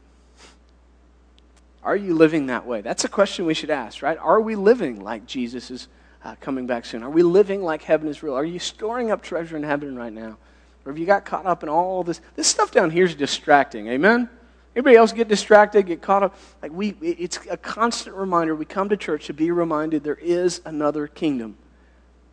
Are 1.83 1.95
you 1.95 2.15
living 2.15 2.47
that 2.47 2.65
way? 2.65 2.81
That's 2.81 3.05
a 3.05 3.07
question 3.07 3.45
we 3.45 3.53
should 3.53 3.69
ask, 3.69 4.01
right? 4.01 4.17
Are 4.17 4.41
we 4.41 4.55
living 4.55 5.01
like 5.01 5.27
Jesus 5.27 5.69
is 5.69 5.87
uh, 6.23 6.33
coming 6.41 6.65
back 6.65 6.85
soon? 6.85 7.03
Are 7.03 7.09
we 7.11 7.21
living 7.21 7.61
like 7.61 7.83
heaven 7.83 8.07
is 8.07 8.23
real? 8.23 8.33
Are 8.33 8.43
you 8.43 8.57
storing 8.57 9.11
up 9.11 9.21
treasure 9.21 9.55
in 9.55 9.61
heaven 9.61 9.95
right 9.95 10.11
now? 10.11 10.37
Or 10.85 10.91
have 10.91 10.97
you 10.97 11.05
got 11.05 11.23
caught 11.23 11.45
up 11.45 11.61
in 11.61 11.69
all 11.69 12.03
this? 12.03 12.19
This 12.35 12.47
stuff 12.47 12.71
down 12.71 12.89
here 12.89 13.05
is 13.05 13.13
distracting. 13.13 13.87
Amen? 13.89 14.27
Everybody 14.75 14.97
else 14.97 15.13
get 15.13 15.29
distracted, 15.29 15.83
get 15.83 16.01
caught 16.01 16.23
up. 16.23 16.35
Like 16.61 16.73
we, 16.73 16.89
it's 17.01 17.39
a 17.49 17.55
constant 17.55 18.15
reminder. 18.15 18.53
We 18.53 18.65
come 18.65 18.89
to 18.89 18.97
church 18.97 19.27
to 19.27 19.33
be 19.33 19.49
reminded 19.49 20.03
there 20.03 20.15
is 20.15 20.61
another 20.65 21.07
kingdom, 21.07 21.55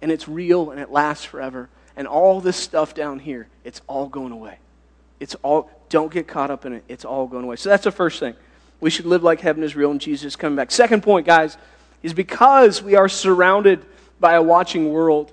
and 0.00 0.10
it's 0.10 0.26
real 0.26 0.70
and 0.70 0.80
it 0.80 0.90
lasts 0.90 1.24
forever. 1.24 1.68
And 1.96 2.08
all 2.08 2.40
this 2.40 2.56
stuff 2.56 2.94
down 2.94 3.20
here, 3.20 3.46
it's 3.62 3.80
all 3.86 4.08
going 4.08 4.32
away. 4.32 4.58
It's 5.20 5.36
all. 5.42 5.70
Don't 5.88 6.12
get 6.12 6.26
caught 6.26 6.50
up 6.50 6.64
in 6.64 6.72
it. 6.72 6.84
It's 6.88 7.04
all 7.04 7.26
going 7.28 7.44
away. 7.44 7.56
So 7.56 7.68
that's 7.68 7.84
the 7.84 7.92
first 7.92 8.18
thing. 8.18 8.34
We 8.80 8.90
should 8.90 9.06
live 9.06 9.22
like 9.22 9.40
heaven 9.40 9.62
is 9.62 9.76
real 9.76 9.92
and 9.92 10.00
Jesus 10.00 10.24
is 10.24 10.36
coming 10.36 10.56
back. 10.56 10.72
Second 10.72 11.02
point, 11.02 11.26
guys, 11.26 11.56
is 12.02 12.12
because 12.12 12.82
we 12.82 12.96
are 12.96 13.08
surrounded 13.08 13.84
by 14.18 14.34
a 14.34 14.42
watching 14.42 14.90
world, 14.92 15.30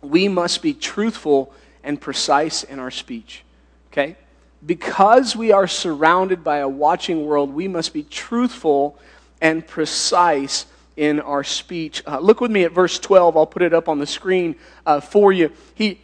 we 0.00 0.26
must 0.26 0.62
be 0.62 0.74
truthful 0.74 1.52
and 1.84 2.00
precise 2.00 2.64
in 2.64 2.80
our 2.80 2.90
speech. 2.90 3.44
Okay? 3.92 4.16
Because 4.64 5.36
we 5.36 5.52
are 5.52 5.66
surrounded 5.66 6.42
by 6.42 6.58
a 6.58 6.68
watching 6.68 7.26
world, 7.26 7.52
we 7.52 7.68
must 7.68 7.92
be 7.92 8.02
truthful 8.02 8.98
and 9.40 9.66
precise 9.66 10.66
in 10.96 11.20
our 11.20 11.44
speech. 11.44 12.02
Uh, 12.06 12.18
look 12.18 12.40
with 12.40 12.50
me 12.50 12.64
at 12.64 12.72
verse 12.72 12.98
12. 12.98 13.36
I'll 13.36 13.46
put 13.46 13.62
it 13.62 13.74
up 13.74 13.88
on 13.88 13.98
the 13.98 14.06
screen 14.06 14.56
uh, 14.86 15.00
for 15.00 15.32
you. 15.32 15.52
He, 15.74 16.00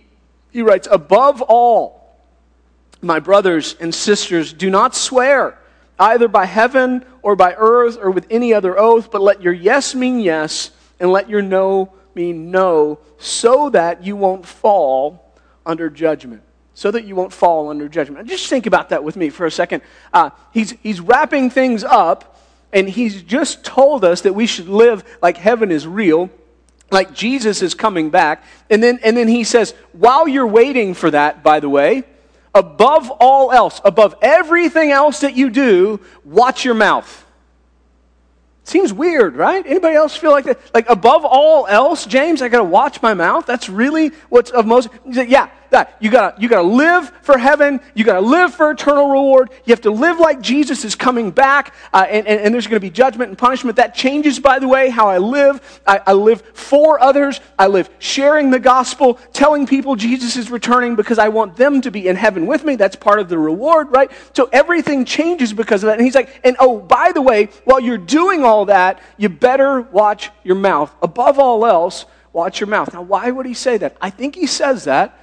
he 0.50 0.62
writes, 0.62 0.88
Above 0.90 1.42
all, 1.42 2.18
my 3.00 3.18
brothers 3.18 3.76
and 3.80 3.94
sisters, 3.94 4.52
do 4.52 4.68
not 4.68 4.94
swear 4.94 5.58
either 5.98 6.28
by 6.28 6.44
heaven 6.44 7.04
or 7.22 7.36
by 7.36 7.54
earth 7.56 7.98
or 8.00 8.10
with 8.10 8.26
any 8.30 8.52
other 8.52 8.78
oath, 8.78 9.10
but 9.10 9.22
let 9.22 9.42
your 9.42 9.52
yes 9.52 9.94
mean 9.94 10.20
yes 10.20 10.70
and 10.98 11.10
let 11.10 11.30
your 11.30 11.42
no 11.42 11.92
mean 12.14 12.50
no, 12.50 12.98
so 13.18 13.70
that 13.70 14.04
you 14.04 14.16
won't 14.16 14.44
fall 14.44 15.32
under 15.64 15.88
judgment 15.88 16.42
so 16.74 16.90
that 16.90 17.04
you 17.04 17.14
won't 17.14 17.32
fall 17.32 17.68
under 17.68 17.88
judgment. 17.88 18.28
Just 18.28 18.48
think 18.48 18.66
about 18.66 18.90
that 18.90 19.04
with 19.04 19.16
me 19.16 19.30
for 19.30 19.46
a 19.46 19.50
second. 19.50 19.82
Uh, 20.12 20.30
he's, 20.52 20.72
he's 20.82 21.00
wrapping 21.00 21.50
things 21.50 21.84
up, 21.84 22.40
and 22.72 22.88
he's 22.88 23.22
just 23.22 23.64
told 23.64 24.04
us 24.04 24.22
that 24.22 24.34
we 24.34 24.46
should 24.46 24.68
live 24.68 25.04
like 25.20 25.36
heaven 25.36 25.70
is 25.70 25.86
real, 25.86 26.30
like 26.90 27.12
Jesus 27.12 27.62
is 27.62 27.74
coming 27.74 28.10
back. 28.10 28.44
And 28.68 28.82
then, 28.82 29.00
and 29.02 29.16
then 29.16 29.28
he 29.28 29.44
says, 29.44 29.74
while 29.92 30.26
you're 30.26 30.46
waiting 30.46 30.94
for 30.94 31.10
that, 31.10 31.42
by 31.42 31.60
the 31.60 31.68
way, 31.68 32.04
above 32.54 33.10
all 33.20 33.52
else, 33.52 33.80
above 33.84 34.14
everything 34.22 34.90
else 34.90 35.20
that 35.20 35.36
you 35.36 35.50
do, 35.50 36.00
watch 36.24 36.64
your 36.64 36.74
mouth. 36.74 37.26
Seems 38.64 38.92
weird, 38.92 39.36
right? 39.36 39.64
Anybody 39.66 39.96
else 39.96 40.16
feel 40.16 40.30
like 40.30 40.44
that? 40.44 40.58
Like 40.72 40.88
above 40.88 41.24
all 41.24 41.66
else, 41.66 42.06
James, 42.06 42.40
I 42.40 42.48
got 42.48 42.58
to 42.58 42.64
watch 42.64 43.02
my 43.02 43.14
mouth. 43.14 43.46
That's 43.46 43.68
really 43.68 44.10
what's 44.28 44.50
of 44.50 44.66
most. 44.66 44.88
Yeah, 45.04 45.50
that. 45.70 45.96
You 46.00 46.10
gotta, 46.10 46.40
you 46.40 46.48
gotta 46.48 46.66
live 46.66 47.10
for 47.22 47.38
heaven. 47.38 47.80
You 47.94 48.04
gotta 48.04 48.20
live 48.20 48.54
for 48.54 48.70
eternal 48.70 49.08
reward. 49.08 49.50
You 49.64 49.72
have 49.72 49.80
to 49.82 49.90
live 49.90 50.18
like 50.18 50.40
Jesus 50.40 50.84
is 50.84 50.94
coming 50.94 51.30
back, 51.30 51.74
uh, 51.92 52.06
and, 52.08 52.26
and, 52.26 52.40
and, 52.40 52.54
there's 52.54 52.66
gonna 52.66 52.80
be 52.80 52.90
judgment 52.90 53.28
and 53.28 53.38
punishment. 53.38 53.76
That 53.76 53.94
changes, 53.94 54.38
by 54.38 54.58
the 54.58 54.68
way, 54.68 54.90
how 54.90 55.08
I 55.08 55.18
live. 55.18 55.80
I, 55.86 56.00
I 56.06 56.12
live 56.12 56.42
for 56.54 57.00
others. 57.00 57.40
I 57.58 57.66
live 57.68 57.88
sharing 57.98 58.50
the 58.50 58.58
gospel, 58.58 59.14
telling 59.32 59.66
people 59.66 59.96
Jesus 59.96 60.36
is 60.36 60.50
returning 60.50 60.96
because 60.96 61.18
I 61.18 61.28
want 61.28 61.56
them 61.56 61.80
to 61.82 61.90
be 61.90 62.08
in 62.08 62.16
heaven 62.16 62.46
with 62.46 62.64
me. 62.64 62.76
That's 62.76 62.96
part 62.96 63.20
of 63.20 63.28
the 63.28 63.38
reward, 63.38 63.88
right? 63.90 64.10
So 64.34 64.48
everything 64.52 65.04
changes 65.04 65.52
because 65.52 65.82
of 65.82 65.88
that. 65.88 65.98
And 65.98 66.04
he's 66.04 66.14
like, 66.14 66.40
and 66.44 66.56
oh, 66.58 66.78
by 66.78 67.12
the 67.12 67.22
way, 67.22 67.46
while 67.64 67.80
you're 67.80 67.98
doing 67.98 68.44
all 68.44 68.66
that, 68.66 69.00
you 69.16 69.28
better 69.28 69.80
watch 69.80 70.30
your 70.42 70.56
mouth. 70.56 70.94
Above 71.02 71.38
all 71.38 71.64
else, 71.64 72.06
watch 72.32 72.60
your 72.60 72.68
mouth. 72.68 72.92
Now, 72.92 73.02
why 73.02 73.30
would 73.30 73.46
he 73.46 73.54
say 73.54 73.76
that? 73.78 73.96
I 74.00 74.10
think 74.10 74.34
he 74.34 74.46
says 74.46 74.84
that 74.84 75.16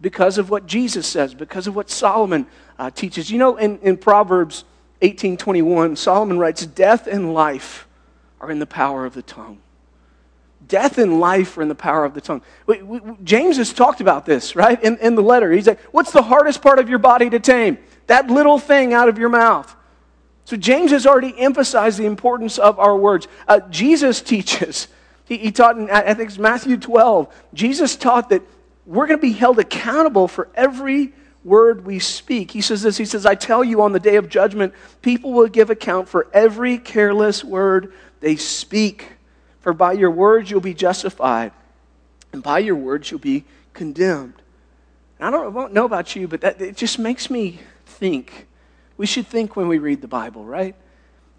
because 0.00 0.38
of 0.38 0.50
what 0.50 0.66
Jesus 0.66 1.06
says, 1.06 1.34
because 1.34 1.66
of 1.66 1.74
what 1.74 1.90
Solomon 1.90 2.46
uh, 2.78 2.90
teaches. 2.90 3.30
You 3.30 3.38
know, 3.38 3.56
in, 3.56 3.78
in 3.78 3.96
Proverbs 3.96 4.64
18:21, 5.02 5.96
Solomon 5.96 6.38
writes, 6.38 6.64
"Death 6.66 7.06
and 7.06 7.34
life 7.34 7.86
are 8.40 8.50
in 8.50 8.58
the 8.58 8.66
power 8.66 9.04
of 9.04 9.14
the 9.14 9.22
tongue." 9.22 9.58
Death 10.68 10.98
and 10.98 11.20
life 11.20 11.56
are 11.56 11.62
in 11.62 11.68
the 11.68 11.74
power 11.74 12.04
of 12.04 12.14
the 12.14 12.20
tongue. 12.20 12.42
We, 12.66 12.82
we, 12.82 13.00
James 13.22 13.56
has 13.58 13.72
talked 13.72 14.00
about 14.00 14.26
this, 14.26 14.56
right? 14.56 14.82
In, 14.82 14.98
in 14.98 15.14
the 15.14 15.22
letter. 15.22 15.52
He's 15.52 15.66
like, 15.66 15.80
What's 15.92 16.10
the 16.10 16.22
hardest 16.22 16.60
part 16.60 16.78
of 16.78 16.88
your 16.88 16.98
body 16.98 17.30
to 17.30 17.38
tame? 17.38 17.78
That 18.08 18.28
little 18.28 18.58
thing 18.58 18.92
out 18.92 19.08
of 19.08 19.18
your 19.18 19.28
mouth. 19.28 19.74
So 20.44 20.56
James 20.56 20.92
has 20.92 21.06
already 21.06 21.34
emphasized 21.38 21.98
the 21.98 22.06
importance 22.06 22.58
of 22.58 22.78
our 22.78 22.96
words. 22.96 23.28
Uh, 23.46 23.60
Jesus 23.70 24.20
teaches, 24.22 24.88
he, 25.24 25.38
he 25.38 25.52
taught 25.52 25.76
in, 25.76 25.90
I 25.90 26.14
think 26.14 26.30
it's 26.30 26.38
Matthew 26.38 26.76
12, 26.76 27.32
Jesus 27.54 27.96
taught 27.96 28.30
that 28.30 28.42
we're 28.86 29.06
going 29.06 29.18
to 29.18 29.22
be 29.22 29.32
held 29.32 29.58
accountable 29.58 30.28
for 30.28 30.48
every 30.54 31.12
word 31.44 31.84
we 31.84 31.98
speak. 31.98 32.50
He 32.50 32.60
says 32.60 32.82
this 32.82 32.96
He 32.96 33.04
says, 33.04 33.26
I 33.26 33.34
tell 33.34 33.62
you, 33.62 33.82
on 33.82 33.92
the 33.92 34.00
day 34.00 34.16
of 34.16 34.28
judgment, 34.28 34.74
people 35.02 35.32
will 35.32 35.48
give 35.48 35.70
account 35.70 36.08
for 36.08 36.28
every 36.32 36.78
careless 36.78 37.44
word 37.44 37.92
they 38.20 38.36
speak. 38.36 39.08
For 39.60 39.72
by 39.72 39.92
your 39.92 40.10
words 40.10 40.50
you'll 40.50 40.60
be 40.60 40.74
justified, 40.74 41.52
and 42.32 42.42
by 42.42 42.60
your 42.60 42.76
words 42.76 43.10
you'll 43.10 43.20
be 43.20 43.44
condemned. 43.72 44.34
And 45.18 45.26
I 45.26 45.30
don't, 45.30 45.56
I 45.56 45.60
don't 45.60 45.72
know 45.72 45.84
about 45.84 46.14
you, 46.14 46.28
but 46.28 46.40
that, 46.42 46.60
it 46.60 46.76
just 46.76 46.98
makes 46.98 47.30
me 47.30 47.60
think. 47.84 48.46
We 48.96 49.06
should 49.06 49.26
think 49.26 49.56
when 49.56 49.68
we 49.68 49.78
read 49.78 50.00
the 50.02 50.08
Bible, 50.08 50.44
right? 50.44 50.76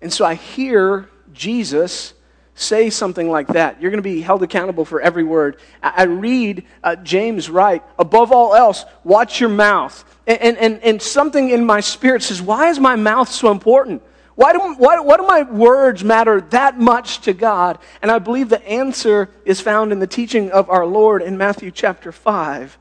And 0.02 0.12
so 0.12 0.26
I 0.26 0.36
hear 0.36 1.10
Jesus 1.34 2.14
say 2.60 2.90
something 2.90 3.30
like 3.30 3.48
that. 3.50 3.82
You're 3.82 3.92
going 3.92 4.00
to 4.00 4.10
be 4.10 4.22
held 4.22 4.42
accountable 4.42 4.84
for 4.84 5.00
every 5.00 5.24
word. 5.24 5.60
I 5.82 6.04
read 6.04 6.66
uh, 6.84 6.96
James 6.98 7.50
write, 7.50 7.84
above 8.00 8.32
all 8.32 8.56
else, 8.56 8.84
watch 9.04 9.40
your 9.40 9.50
mouth. 9.50 10.04
And, 10.26 10.42
and, 10.42 10.58
and, 10.58 10.84
and 10.84 11.02
something 11.02 11.50
in 11.50 11.66
my 11.66 11.80
spirit 11.82 12.24
says, 12.24 12.42
why 12.42 12.70
is 12.70 12.80
my 12.80 12.96
mouth 12.96 13.30
so 13.30 13.52
important? 13.52 14.02
Why 14.36 14.54
do, 14.54 14.60
why, 14.60 15.00
why 15.00 15.18
do 15.18 15.24
my 15.24 15.44
words 15.44 16.04
matter 16.04 16.42
that 16.42 16.80
much 16.80 17.22
to 17.22 17.34
God? 17.34 17.80
And 18.02 18.12
I 18.12 18.20
believe 18.20 18.50
the 18.50 18.68
answer 18.68 19.30
is 19.46 19.62
found 19.62 19.92
in 19.92 20.00
the 20.00 20.08
teaching 20.08 20.52
of 20.52 20.70
our 20.70 20.86
Lord 20.86 21.22
in 21.22 21.38
Matthew 21.38 21.72
chapter 21.72 22.12
5. 22.12 22.78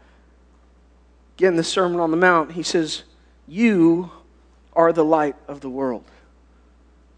Again, 1.38 1.56
the 1.56 1.64
Sermon 1.64 2.00
on 2.00 2.10
the 2.10 2.16
Mount, 2.16 2.52
he 2.52 2.62
says, 2.62 3.04
You 3.46 4.10
are 4.72 4.92
the 4.92 5.04
light 5.04 5.36
of 5.48 5.60
the 5.60 5.70
world. 5.70 6.04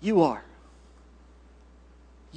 You 0.00 0.22
are. 0.22 0.42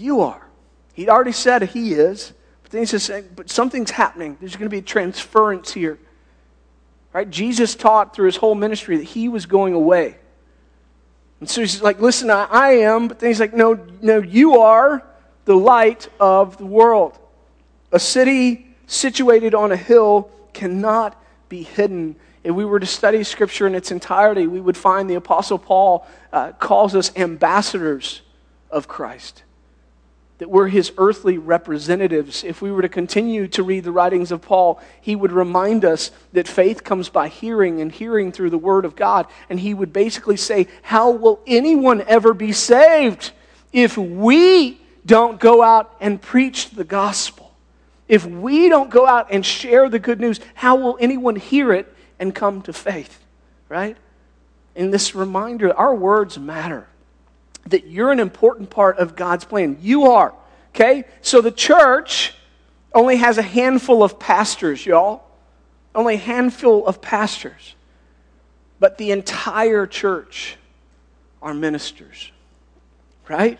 You 0.01 0.21
are. 0.21 0.47
He'd 0.93 1.09
already 1.09 1.31
said 1.31 1.61
he 1.61 1.93
is, 1.93 2.33
but 2.63 2.71
then 2.71 2.81
he 2.81 2.85
says, 2.87 3.23
But 3.35 3.51
something's 3.51 3.91
happening. 3.91 4.35
There's 4.39 4.55
going 4.55 4.65
to 4.65 4.73
be 4.73 4.79
a 4.79 4.81
transference 4.81 5.71
here. 5.71 5.99
Right? 7.13 7.29
Jesus 7.29 7.75
taught 7.75 8.15
through 8.15 8.25
his 8.25 8.37
whole 8.37 8.55
ministry 8.55 8.97
that 8.97 9.03
he 9.03 9.29
was 9.29 9.45
going 9.45 9.75
away. 9.75 10.17
And 11.39 11.47
so 11.49 11.61
he's 11.61 11.81
like, 11.81 11.99
listen, 11.99 12.29
I, 12.31 12.71
am. 12.81 13.09
But 13.09 13.19
then 13.19 13.29
he's 13.29 13.39
like, 13.39 13.53
no, 13.53 13.73
no, 14.01 14.21
you 14.21 14.59
are 14.59 15.05
the 15.45 15.55
light 15.55 16.07
of 16.19 16.57
the 16.57 16.65
world. 16.65 17.19
A 17.91 17.99
city 17.99 18.73
situated 18.87 19.53
on 19.53 19.71
a 19.71 19.75
hill 19.75 20.31
cannot 20.53 21.21
be 21.49 21.63
hidden. 21.63 22.15
If 22.43 22.55
we 22.55 22.63
were 22.63 22.79
to 22.79 22.85
study 22.85 23.23
Scripture 23.23 23.67
in 23.67 23.75
its 23.75 23.91
entirety, 23.91 24.47
we 24.47 24.61
would 24.61 24.77
find 24.77 25.09
the 25.09 25.15
Apostle 25.15 25.59
Paul 25.59 26.07
uh, 26.31 26.53
calls 26.53 26.95
us 26.95 27.15
ambassadors 27.15 28.21
of 28.69 28.87
Christ 28.87 29.43
that 30.41 30.49
we're 30.49 30.69
his 30.69 30.91
earthly 30.97 31.37
representatives. 31.37 32.43
If 32.43 32.63
we 32.63 32.71
were 32.71 32.81
to 32.81 32.89
continue 32.89 33.47
to 33.49 33.61
read 33.61 33.83
the 33.83 33.91
writings 33.91 34.31
of 34.31 34.41
Paul, 34.41 34.81
he 34.99 35.15
would 35.15 35.31
remind 35.31 35.85
us 35.85 36.09
that 36.33 36.47
faith 36.47 36.83
comes 36.83 37.09
by 37.09 37.27
hearing 37.27 37.79
and 37.79 37.91
hearing 37.91 38.31
through 38.31 38.49
the 38.49 38.57
Word 38.57 38.83
of 38.83 38.95
God. 38.95 39.27
And 39.51 39.59
he 39.59 39.75
would 39.75 39.93
basically 39.93 40.37
say, 40.37 40.65
How 40.81 41.11
will 41.11 41.41
anyone 41.45 42.01
ever 42.07 42.33
be 42.33 42.53
saved 42.53 43.33
if 43.71 43.99
we 43.99 44.81
don't 45.05 45.39
go 45.39 45.61
out 45.61 45.95
and 46.01 46.19
preach 46.19 46.71
the 46.71 46.85
gospel? 46.85 47.53
If 48.07 48.25
we 48.25 48.67
don't 48.67 48.89
go 48.89 49.05
out 49.05 49.27
and 49.29 49.45
share 49.45 49.89
the 49.89 49.99
good 49.99 50.19
news, 50.19 50.39
how 50.55 50.75
will 50.75 50.97
anyone 50.99 51.35
hear 51.35 51.71
it 51.71 51.95
and 52.17 52.33
come 52.33 52.63
to 52.63 52.73
faith? 52.73 53.23
Right? 53.69 53.95
In 54.73 54.89
this 54.89 55.13
reminder, 55.13 55.71
our 55.77 55.93
words 55.93 56.39
matter 56.39 56.87
that 57.71 57.87
you're 57.87 58.11
an 58.11 58.19
important 58.19 58.69
part 58.69 58.97
of 58.97 59.15
God's 59.15 59.45
plan. 59.45 59.77
You 59.81 60.11
are. 60.11 60.33
Okay? 60.75 61.05
So 61.21 61.41
the 61.41 61.51
church 61.51 62.33
only 62.93 63.17
has 63.17 63.37
a 63.37 63.41
handful 63.41 64.03
of 64.03 64.19
pastors, 64.19 64.85
y'all. 64.85 65.23
Only 65.93 66.15
a 66.15 66.19
handful 66.19 66.85
of 66.87 67.01
pastors. 67.01 67.75
But 68.79 68.97
the 68.97 69.11
entire 69.11 69.85
church 69.85 70.57
are 71.41 71.53
ministers. 71.53 72.31
Right? 73.27 73.59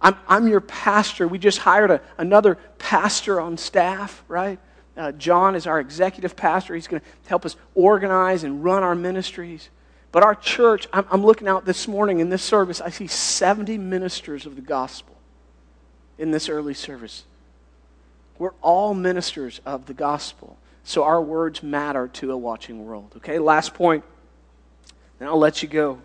I'm, 0.00 0.16
I'm 0.26 0.48
your 0.48 0.60
pastor. 0.60 1.28
We 1.28 1.38
just 1.38 1.58
hired 1.58 1.90
a, 1.90 2.00
another 2.18 2.56
pastor 2.78 3.40
on 3.40 3.56
staff, 3.56 4.24
right? 4.28 4.58
Uh, 4.96 5.12
John 5.12 5.54
is 5.54 5.66
our 5.66 5.80
executive 5.80 6.36
pastor. 6.36 6.74
He's 6.74 6.88
going 6.88 7.00
to 7.00 7.28
help 7.28 7.46
us 7.46 7.56
organize 7.74 8.44
and 8.44 8.62
run 8.62 8.82
our 8.82 8.94
ministries. 8.94 9.70
But 10.12 10.22
our 10.22 10.34
church, 10.34 10.86
I'm, 10.92 11.06
I'm 11.10 11.24
looking 11.24 11.48
out 11.48 11.64
this 11.64 11.88
morning 11.88 12.20
in 12.20 12.28
this 12.28 12.42
service, 12.42 12.80
I 12.80 12.90
see 12.90 13.06
70 13.06 13.78
ministers 13.78 14.44
of 14.44 14.54
the 14.56 14.62
gospel 14.62 15.16
in 16.18 16.30
this 16.30 16.50
early 16.50 16.74
service. 16.74 17.24
We're 18.38 18.52
all 18.60 18.92
ministers 18.92 19.60
of 19.64 19.86
the 19.86 19.94
gospel. 19.94 20.58
So 20.84 21.04
our 21.04 21.20
words 21.22 21.62
matter 21.62 22.08
to 22.08 22.32
a 22.32 22.36
watching 22.36 22.84
world. 22.84 23.12
Okay, 23.16 23.38
last 23.38 23.72
point, 23.72 24.04
then 25.18 25.28
I'll 25.28 25.38
let 25.38 25.62
you 25.62 25.68
go. 25.68 25.98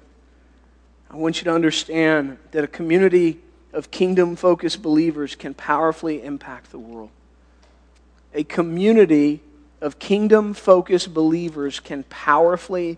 I 1.09 1.17
want 1.17 1.37
you 1.37 1.45
to 1.45 1.53
understand 1.53 2.37
that 2.51 2.63
a 2.63 2.67
community 2.67 3.39
of 3.73 3.91
kingdom 3.91 4.35
focused 4.35 4.81
believers 4.81 5.35
can 5.35 5.53
powerfully 5.53 6.23
impact 6.23 6.71
the 6.71 6.79
world. 6.79 7.09
A 8.33 8.43
community 8.43 9.41
of 9.81 9.99
kingdom 9.99 10.53
focused 10.53 11.13
believers 11.13 11.79
can 11.79 12.03
powerfully 12.03 12.97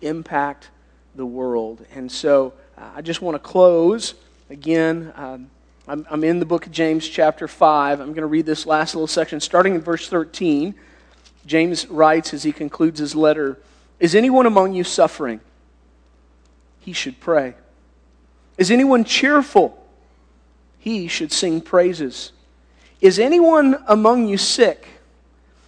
impact 0.00 0.70
the 1.14 1.26
world. 1.26 1.84
And 1.94 2.10
so 2.10 2.54
uh, 2.76 2.90
I 2.96 3.02
just 3.02 3.22
want 3.22 3.34
to 3.34 3.38
close 3.38 4.14
again. 4.50 5.12
Um, 5.16 5.50
I'm, 5.86 6.06
I'm 6.10 6.24
in 6.24 6.38
the 6.38 6.46
book 6.46 6.66
of 6.66 6.72
James, 6.72 7.08
chapter 7.08 7.48
5. 7.48 8.00
I'm 8.00 8.08
going 8.08 8.16
to 8.16 8.26
read 8.26 8.46
this 8.46 8.66
last 8.66 8.94
little 8.94 9.06
section, 9.06 9.40
starting 9.40 9.74
in 9.74 9.80
verse 9.80 10.08
13. 10.08 10.74
James 11.46 11.86
writes 11.86 12.34
as 12.34 12.42
he 12.42 12.52
concludes 12.52 13.00
his 13.00 13.14
letter 13.14 13.58
Is 13.98 14.14
anyone 14.14 14.46
among 14.46 14.74
you 14.74 14.84
suffering? 14.84 15.40
He 16.80 16.92
should 16.92 17.20
pray. 17.20 17.54
Is 18.56 18.70
anyone 18.70 19.04
cheerful? 19.04 19.86
He 20.78 21.08
should 21.08 21.32
sing 21.32 21.60
praises. 21.60 22.32
Is 23.00 23.18
anyone 23.18 23.82
among 23.86 24.28
you 24.28 24.36
sick? 24.36 24.86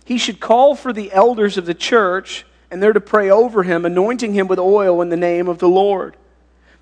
He 0.05 0.19
should 0.19 0.41
call 0.41 0.75
for 0.75 0.93
the 0.93 1.13
elders 1.13 1.57
of 1.57 1.67
the 1.67 1.75
church 1.75 2.45
and 2.71 2.83
they're 2.83 2.93
to 2.93 3.01
pray 3.01 3.31
over 3.31 3.63
him, 3.63 3.85
anointing 3.85 4.33
him 4.33 4.47
with 4.47 4.59
oil 4.59 5.03
in 5.03 5.09
the 5.09 5.17
name 5.17 5.49
of 5.49 5.59
the 5.59 5.69
Lord. 5.69 6.17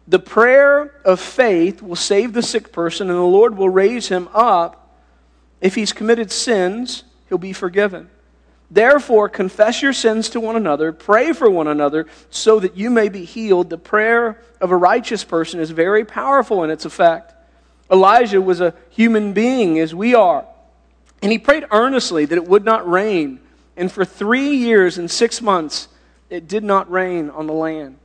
The 0.07 0.19
prayer 0.19 0.95
of 1.05 1.21
faith 1.21 1.83
will 1.83 1.97
save 1.97 2.33
the 2.33 2.43
sick 2.43 2.73
person, 2.73 3.09
and 3.11 3.19
the 3.19 3.23
Lord 3.23 3.57
will 3.57 3.69
raise 3.69 4.09
him 4.09 4.29
up. 4.33 4.97
If 5.61 5.75
he's 5.75 5.93
committed 5.93 6.31
sins, 6.31 7.05
he'll 7.29 7.39
be 7.39 7.53
forgiven. 7.53 8.09
Therefore, 8.71 9.29
confess 9.29 9.83
your 9.83 9.95
sins 9.95 10.29
to 10.31 10.41
one 10.41 10.57
another, 10.57 10.93
pray 10.93 11.33
for 11.33 11.51
one 11.51 11.69
another, 11.69 12.07
so 12.31 12.61
that 12.61 12.77
you 12.77 12.91
may 12.91 13.09
be 13.09 13.25
healed. 13.25 13.71
The 13.71 13.79
prayer 13.79 14.41
of 14.61 14.71
a 14.71 14.77
righteous 14.77 15.25
person 15.25 15.59
is 15.61 15.71
very 15.71 16.05
powerful 16.05 16.65
in 16.65 16.71
its 16.71 16.85
effect. 16.85 17.35
Elijah 17.91 18.43
was 18.43 18.61
a 18.61 18.75
human 18.91 19.33
being 19.33 19.79
as 19.79 19.95
we 19.95 20.15
are, 20.15 20.45
and 21.23 21.33
he 21.33 21.39
prayed 21.39 21.65
earnestly 21.71 22.27
that 22.27 22.37
it 22.37 22.47
would 22.47 22.65
not 22.65 22.89
rain. 22.89 23.41
And 23.79 23.91
for 23.91 24.05
three 24.05 24.57
years 24.57 24.99
and 24.99 25.09
six 25.09 25.41
months, 25.41 25.87
it 26.29 26.49
did 26.49 26.65
not 26.65 26.91
rain 26.91 27.31
on 27.31 27.47
the 27.47 27.53
land. 27.53 27.97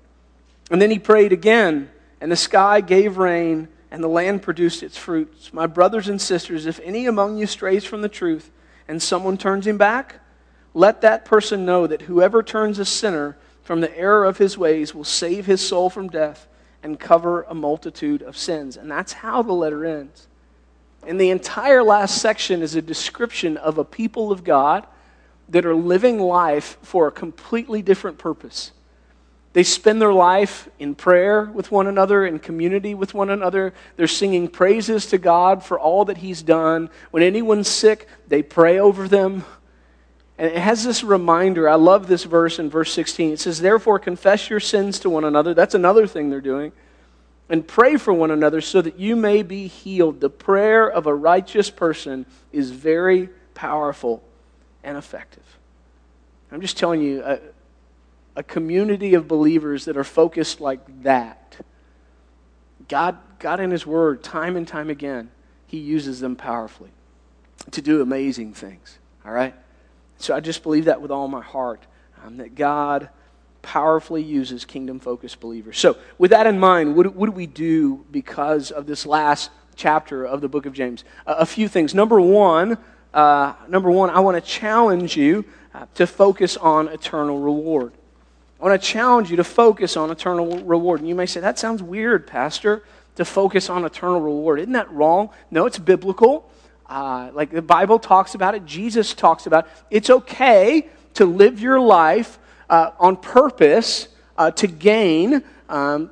And 0.70 0.80
then 0.80 0.92
he 0.92 1.00
prayed 1.00 1.34
again, 1.34 1.90
and 2.22 2.32
the 2.32 2.36
sky 2.36 2.80
gave 2.80 3.18
rain, 3.18 3.68
and 3.90 4.04
the 4.04 4.08
land 4.08 4.44
produced 4.44 4.84
its 4.84 4.98
fruits. 4.98 5.52
My 5.52 5.66
brothers 5.66 6.08
and 6.08 6.22
sisters, 6.22 6.68
if 6.68 6.80
any 6.84 7.08
among 7.08 7.38
you 7.38 7.48
strays 7.48 7.84
from 7.84 8.02
the 8.02 8.08
truth, 8.08 8.52
and 8.88 9.02
someone 9.02 9.36
turns 9.36 9.66
him 9.66 9.80
back, 9.80 10.20
let 10.76 11.02
that 11.02 11.26
person 11.26 11.66
know 11.66 11.88
that 11.88 12.04
whoever 12.04 12.44
turns 12.44 12.78
a 12.78 12.86
sinner 12.86 13.36
from 13.64 13.82
the 13.82 13.98
error 13.98 14.26
of 14.26 14.38
his 14.38 14.56
ways 14.56 14.94
will 14.94 15.04
save 15.04 15.48
his 15.48 15.68
soul 15.68 15.90
from 15.90 16.08
death 16.08 16.48
and 16.84 17.00
cover 17.00 17.44
a 17.44 17.56
multitude 17.56 18.22
of 18.22 18.38
sins. 18.38 18.78
And 18.78 18.92
that's 18.92 19.14
how 19.14 19.42
the 19.42 19.54
letter 19.54 19.86
ends. 19.86 20.28
And 21.08 21.20
the 21.20 21.32
entire 21.32 21.82
last 21.82 22.22
section 22.22 22.62
is 22.62 22.76
a 22.76 22.82
description 22.82 23.58
of 23.58 23.80
a 23.80 23.86
people 23.86 24.32
of 24.32 24.44
God 24.44 24.86
that 25.50 25.66
are 25.66 25.76
living 25.76 26.20
life 26.20 26.78
for 26.82 27.08
a 27.08 27.12
completely 27.12 27.82
different 27.82 28.18
purpose. 28.18 28.72
They 29.54 29.64
spend 29.64 30.02
their 30.02 30.14
life 30.14 30.68
in 30.80 30.96
prayer 30.96 31.46
with 31.46 31.72
one 31.72 31.86
another, 31.86 32.26
in 32.26 32.40
community 32.40 32.96
with 32.96 33.14
one 33.14 33.30
another. 33.30 33.74
They're 33.96 34.08
singing 34.08 34.48
praises 34.48 35.06
to 35.08 35.20
God 35.20 35.64
for 35.64 35.80
all 35.80 36.06
that 36.06 36.18
He's 36.18 36.42
done. 36.42 36.90
When 37.12 37.22
anyone's 37.22 37.68
sick, 37.68 38.08
they 38.28 38.42
pray 38.42 38.80
over 38.80 39.08
them. 39.08 39.46
And 40.40 40.48
it 40.48 40.58
has 40.58 40.84
this 40.84 41.04
reminder. 41.04 41.70
I 41.70 41.76
love 41.76 42.08
this 42.08 42.24
verse 42.24 42.58
in 42.58 42.72
verse 42.72 42.92
16. 42.94 43.34
It 43.34 43.40
says, 43.40 43.62
Therefore, 43.62 44.00
confess 44.00 44.50
your 44.50 44.60
sins 44.60 44.98
to 45.00 45.10
one 45.10 45.24
another. 45.24 45.54
That's 45.54 45.76
another 45.76 46.08
thing 46.08 46.32
they're 46.32 46.42
doing. 46.42 46.72
And 47.48 47.68
pray 47.68 47.98
for 47.98 48.12
one 48.12 48.32
another 48.32 48.60
so 48.60 48.82
that 48.82 49.00
you 49.00 49.16
may 49.16 49.44
be 49.44 49.68
healed. 49.68 50.20
The 50.20 50.32
prayer 50.32 50.90
of 50.90 51.06
a 51.06 51.14
righteous 51.14 51.70
person 51.70 52.26
is 52.52 52.72
very 52.72 53.30
powerful 53.54 54.24
and 54.84 54.98
effective. 54.98 55.44
I'm 56.52 56.62
just 56.62 56.78
telling 56.78 57.02
you, 57.02 57.24
a, 57.24 57.40
a 58.36 58.44
community 58.44 59.14
of 59.16 59.28
believers 59.28 59.86
that 59.86 59.98
are 59.98 60.04
focused 60.04 60.62
like 60.62 61.04
that. 61.04 61.58
God, 62.88 63.18
God, 63.40 63.60
in 63.60 63.72
His 63.72 63.86
Word, 63.86 64.24
time 64.24 64.56
and 64.56 64.68
time 64.68 64.90
again, 64.90 65.32
He 65.66 65.78
uses 65.78 66.20
them 66.20 66.36
powerfully 66.36 66.92
to 67.72 67.82
do 67.82 68.02
amazing 68.02 68.54
things. 68.54 69.00
All 69.26 69.32
right? 69.32 69.56
So 70.18 70.36
I 70.36 70.40
just 70.40 70.64
believe 70.64 70.86
that 70.86 71.02
with 71.02 71.12
all 71.12 71.28
my 71.28 71.42
heart 71.42 71.86
um, 72.24 72.38
that 72.38 72.56
God 72.56 73.10
powerfully 73.62 74.22
uses 74.22 74.66
kingdom 74.66 75.00
focused 75.00 75.40
believers. 75.40 75.80
So, 75.80 75.98
with 76.18 76.32
that 76.32 76.48
in 76.48 76.60
mind, 76.60 76.96
what, 76.96 77.16
what, 77.16 77.28
do 77.28 77.32
we 77.32 77.48
do 77.48 78.06
because 78.12 78.72
of 78.72 78.86
this 78.86 79.06
last 79.06 79.50
chapter 79.76 80.26
of 80.26 80.42
the 80.42 80.50
book 80.50 80.66
of 80.66 80.74
James? 80.74 81.04
A 81.26 81.46
few 81.46 81.68
things. 81.68 81.96
Number 81.96 82.20
one, 82.22 82.78
uh, 83.14 83.54
number 83.68 83.92
one, 83.92 84.10
I 84.10 84.20
want 84.20 84.36
to 84.36 84.42
challenge 84.42 85.16
you 85.16 85.46
uh, 85.74 85.86
to 85.96 86.08
focus 86.08 86.58
on 86.58 86.88
eternal 86.88 87.40
reward. 87.40 87.94
I 88.60 88.66
want 88.66 88.82
to 88.82 88.88
challenge 88.88 89.30
you 89.30 89.38
to 89.38 89.44
focus 89.44 89.98
on 89.98 90.10
eternal 90.10 90.60
reward. 90.60 91.02
And 91.02 91.10
you 91.10 91.16
may 91.16 91.26
say, 91.26 91.40
that 91.42 91.60
sounds 91.60 91.84
weird, 91.84 92.26
Pastor, 92.26 92.84
to 93.16 93.26
focus 93.26 93.70
on 93.70 93.86
eternal 93.86 94.22
reward. 94.22 94.60
Isn't 94.60 94.74
that 94.74 94.92
wrong? 94.92 95.30
No, 95.52 95.66
it's 95.66 95.78
biblical. 95.78 96.50
Uh, 96.88 97.30
like 97.34 97.52
the 97.52 97.62
Bible 97.62 98.00
talks 98.00 98.36
about 98.36 98.56
it, 98.56 98.66
Jesus 98.66 99.14
talks 99.14 99.46
about 99.48 99.66
it. 99.66 99.72
It's 99.92 100.10
okay 100.10 100.88
to 101.16 101.26
live 101.26 101.60
your 101.60 101.80
life 101.80 102.40
uh, 102.70 102.92
on 103.00 103.18
purpose 103.18 104.08
uh, 104.38 104.52
to 104.52 104.68
gain 104.68 105.44
um, 105.70 106.12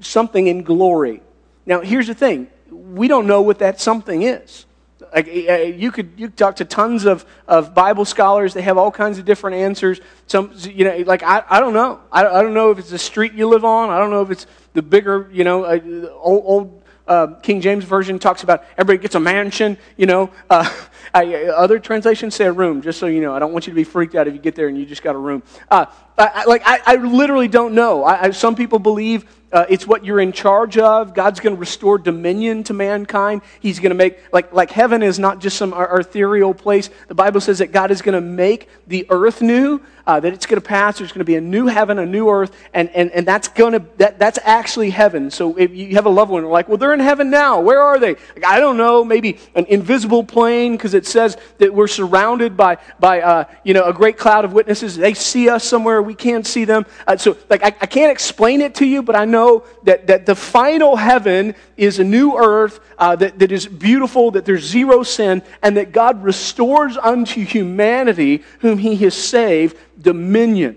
something 0.00 0.46
in 0.46 0.62
glory. 0.62 1.22
Now, 1.66 1.80
here's 1.80 2.06
the 2.06 2.14
thing 2.14 2.48
we 2.70 3.08
don't 3.08 3.26
know 3.26 3.42
what 3.42 3.58
that 3.58 3.80
something 3.80 4.22
is. 4.22 4.66
Like, 5.14 5.26
uh, 5.26 5.54
you 5.54 5.90
could 5.90 6.12
you 6.16 6.28
talk 6.28 6.56
to 6.56 6.64
tons 6.64 7.04
of, 7.04 7.24
of 7.48 7.74
Bible 7.74 8.04
scholars. 8.04 8.54
They 8.54 8.62
have 8.62 8.78
all 8.78 8.90
kinds 8.90 9.18
of 9.18 9.24
different 9.24 9.56
answers. 9.56 10.00
Some, 10.26 10.52
you 10.58 10.84
know, 10.84 10.96
like 11.06 11.22
I, 11.22 11.42
I 11.48 11.60
don't 11.60 11.74
know. 11.74 12.00
I, 12.12 12.26
I 12.26 12.42
don't 12.42 12.54
know 12.54 12.70
if 12.70 12.78
it's 12.78 12.90
the 12.90 12.98
street 12.98 13.32
you 13.32 13.48
live 13.48 13.64
on. 13.64 13.90
I 13.90 13.98
don't 13.98 14.10
know 14.10 14.22
if 14.22 14.30
it's 14.30 14.46
the 14.72 14.82
bigger, 14.82 15.28
you 15.32 15.44
know, 15.44 15.64
uh, 15.64 15.80
old, 16.20 16.42
old 16.46 16.82
uh, 17.08 17.26
King 17.40 17.60
James 17.60 17.84
version 17.84 18.20
talks 18.20 18.44
about 18.44 18.64
everybody 18.78 18.98
gets 18.98 19.16
a 19.16 19.20
mansion. 19.20 19.76
You 19.96 20.06
know, 20.06 20.30
uh, 20.48 20.70
I, 21.14 21.46
other 21.46 21.80
translations 21.80 22.36
say 22.36 22.44
a 22.44 22.52
room. 22.52 22.82
Just 22.82 23.00
so 23.00 23.06
you 23.06 23.20
know, 23.20 23.34
I 23.34 23.40
don't 23.40 23.52
want 23.52 23.66
you 23.66 23.72
to 23.72 23.76
be 23.76 23.84
freaked 23.84 24.14
out 24.14 24.28
if 24.28 24.34
you 24.34 24.40
get 24.40 24.54
there 24.54 24.68
and 24.68 24.78
you 24.78 24.86
just 24.86 25.02
got 25.02 25.16
a 25.16 25.18
room. 25.18 25.42
Uh, 25.70 25.86
I, 26.16 26.44
like 26.44 26.62
I, 26.64 26.80
I, 26.86 26.94
literally 26.96 27.48
don't 27.48 27.74
know. 27.74 28.04
I, 28.04 28.30
some 28.30 28.54
people 28.54 28.78
believe 28.78 29.24
uh, 29.52 29.66
it's 29.68 29.86
what 29.86 30.04
you're 30.04 30.20
in 30.20 30.32
charge 30.32 30.78
of. 30.78 31.14
God's 31.14 31.40
going 31.40 31.54
to 31.54 31.60
restore 31.60 31.98
dominion 31.98 32.62
to 32.64 32.74
mankind. 32.74 33.42
He's 33.60 33.78
going 33.78 33.90
to 33.90 33.96
make, 33.96 34.18
like, 34.32 34.52
like 34.52 34.70
heaven 34.70 35.02
is 35.02 35.18
not 35.18 35.40
just 35.40 35.56
some 35.56 35.74
ethereal 35.74 36.54
place. 36.54 36.90
The 37.08 37.14
Bible 37.14 37.40
says 37.40 37.58
that 37.58 37.72
God 37.72 37.90
is 37.90 38.02
going 38.02 38.14
to 38.14 38.20
make 38.20 38.68
the 38.86 39.06
earth 39.10 39.42
new, 39.42 39.80
uh, 40.06 40.20
that 40.20 40.32
it's 40.32 40.46
going 40.46 40.60
to 40.60 40.66
pass. 40.66 40.98
There's 40.98 41.12
going 41.12 41.20
to 41.20 41.24
be 41.24 41.36
a 41.36 41.40
new 41.40 41.66
heaven, 41.66 41.98
a 41.98 42.06
new 42.06 42.28
earth, 42.28 42.56
and, 42.74 42.90
and, 42.90 43.10
and 43.12 43.26
that's 43.26 43.48
going 43.48 43.72
to, 43.72 43.84
that, 43.98 44.18
that's 44.18 44.38
actually 44.42 44.90
heaven. 44.90 45.30
So 45.30 45.56
if 45.56 45.72
you 45.72 45.94
have 45.94 46.06
a 46.06 46.10
loved 46.10 46.30
one, 46.30 46.44
like, 46.44 46.68
well, 46.68 46.78
they're 46.78 46.94
in 46.94 47.00
heaven 47.00 47.30
now. 47.30 47.60
Where 47.60 47.80
are 47.80 47.98
they? 47.98 48.14
Like, 48.34 48.44
I 48.46 48.60
don't 48.60 48.76
know. 48.76 49.04
Maybe 49.04 49.38
an 49.54 49.66
invisible 49.66 50.24
plane, 50.24 50.72
because 50.72 50.94
it 50.94 51.06
says 51.06 51.36
that 51.58 51.72
we're 51.74 51.88
surrounded 51.88 52.56
by, 52.56 52.78
by 52.98 53.20
uh, 53.20 53.44
you 53.64 53.74
know, 53.74 53.84
a 53.84 53.92
great 53.92 54.18
cloud 54.18 54.44
of 54.44 54.52
witnesses. 54.52 54.96
They 54.96 55.14
see 55.14 55.48
us 55.48 55.64
somewhere. 55.64 56.02
We 56.02 56.14
can't 56.14 56.46
see 56.46 56.64
them. 56.64 56.86
Uh, 57.06 57.16
so, 57.16 57.36
like, 57.48 57.62
I, 57.62 57.68
I 57.80 57.86
can't 57.86 58.12
explain 58.12 58.60
it 58.60 58.76
to 58.76 58.86
you, 58.86 59.02
but 59.02 59.16
I 59.16 59.24
know 59.24 59.39
know 59.40 59.64
that, 59.84 60.06
that 60.06 60.26
the 60.26 60.34
final 60.34 60.96
heaven 60.96 61.54
is 61.76 61.98
a 61.98 62.04
new 62.04 62.36
earth 62.36 62.80
uh, 62.98 63.16
that, 63.16 63.38
that 63.38 63.52
is 63.52 63.66
beautiful, 63.66 64.30
that 64.32 64.44
there's 64.44 64.64
zero 64.64 65.02
sin, 65.02 65.42
and 65.62 65.76
that 65.76 65.92
God 65.92 66.22
restores 66.22 66.96
unto 66.96 67.44
humanity, 67.44 68.42
whom 68.60 68.78
He 68.78 68.96
has 68.96 69.14
saved, 69.14 69.76
dominion. 70.00 70.76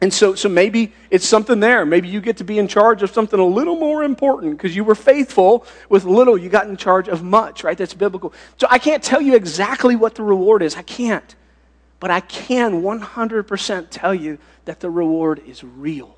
And 0.00 0.12
so, 0.12 0.34
so 0.34 0.48
maybe 0.48 0.92
it's 1.10 1.26
something 1.26 1.58
there. 1.58 1.86
Maybe 1.86 2.08
you 2.08 2.20
get 2.20 2.36
to 2.36 2.44
be 2.44 2.58
in 2.58 2.68
charge 2.68 3.02
of 3.02 3.10
something 3.10 3.40
a 3.40 3.44
little 3.44 3.76
more 3.76 4.04
important 4.04 4.56
because 4.56 4.76
you 4.76 4.84
were 4.84 4.94
faithful 4.94 5.64
with 5.88 6.04
little. 6.04 6.36
You 6.36 6.50
got 6.50 6.68
in 6.68 6.76
charge 6.76 7.08
of 7.08 7.22
much, 7.22 7.64
right? 7.64 7.78
That's 7.78 7.94
biblical. 7.94 8.34
So 8.58 8.66
I 8.68 8.78
can't 8.78 9.02
tell 9.02 9.22
you 9.22 9.34
exactly 9.34 9.96
what 9.96 10.14
the 10.14 10.22
reward 10.22 10.62
is. 10.62 10.76
I 10.76 10.82
can't. 10.82 11.34
But 11.98 12.10
I 12.10 12.20
can 12.20 12.82
100% 12.82 13.86
tell 13.90 14.14
you 14.14 14.38
that 14.66 14.80
the 14.80 14.90
reward 14.90 15.42
is 15.46 15.64
real. 15.64 16.15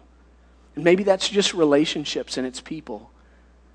Maybe 0.84 1.02
that's 1.02 1.28
just 1.28 1.54
relationships 1.54 2.36
and 2.36 2.46
it's 2.46 2.60
people. 2.60 3.10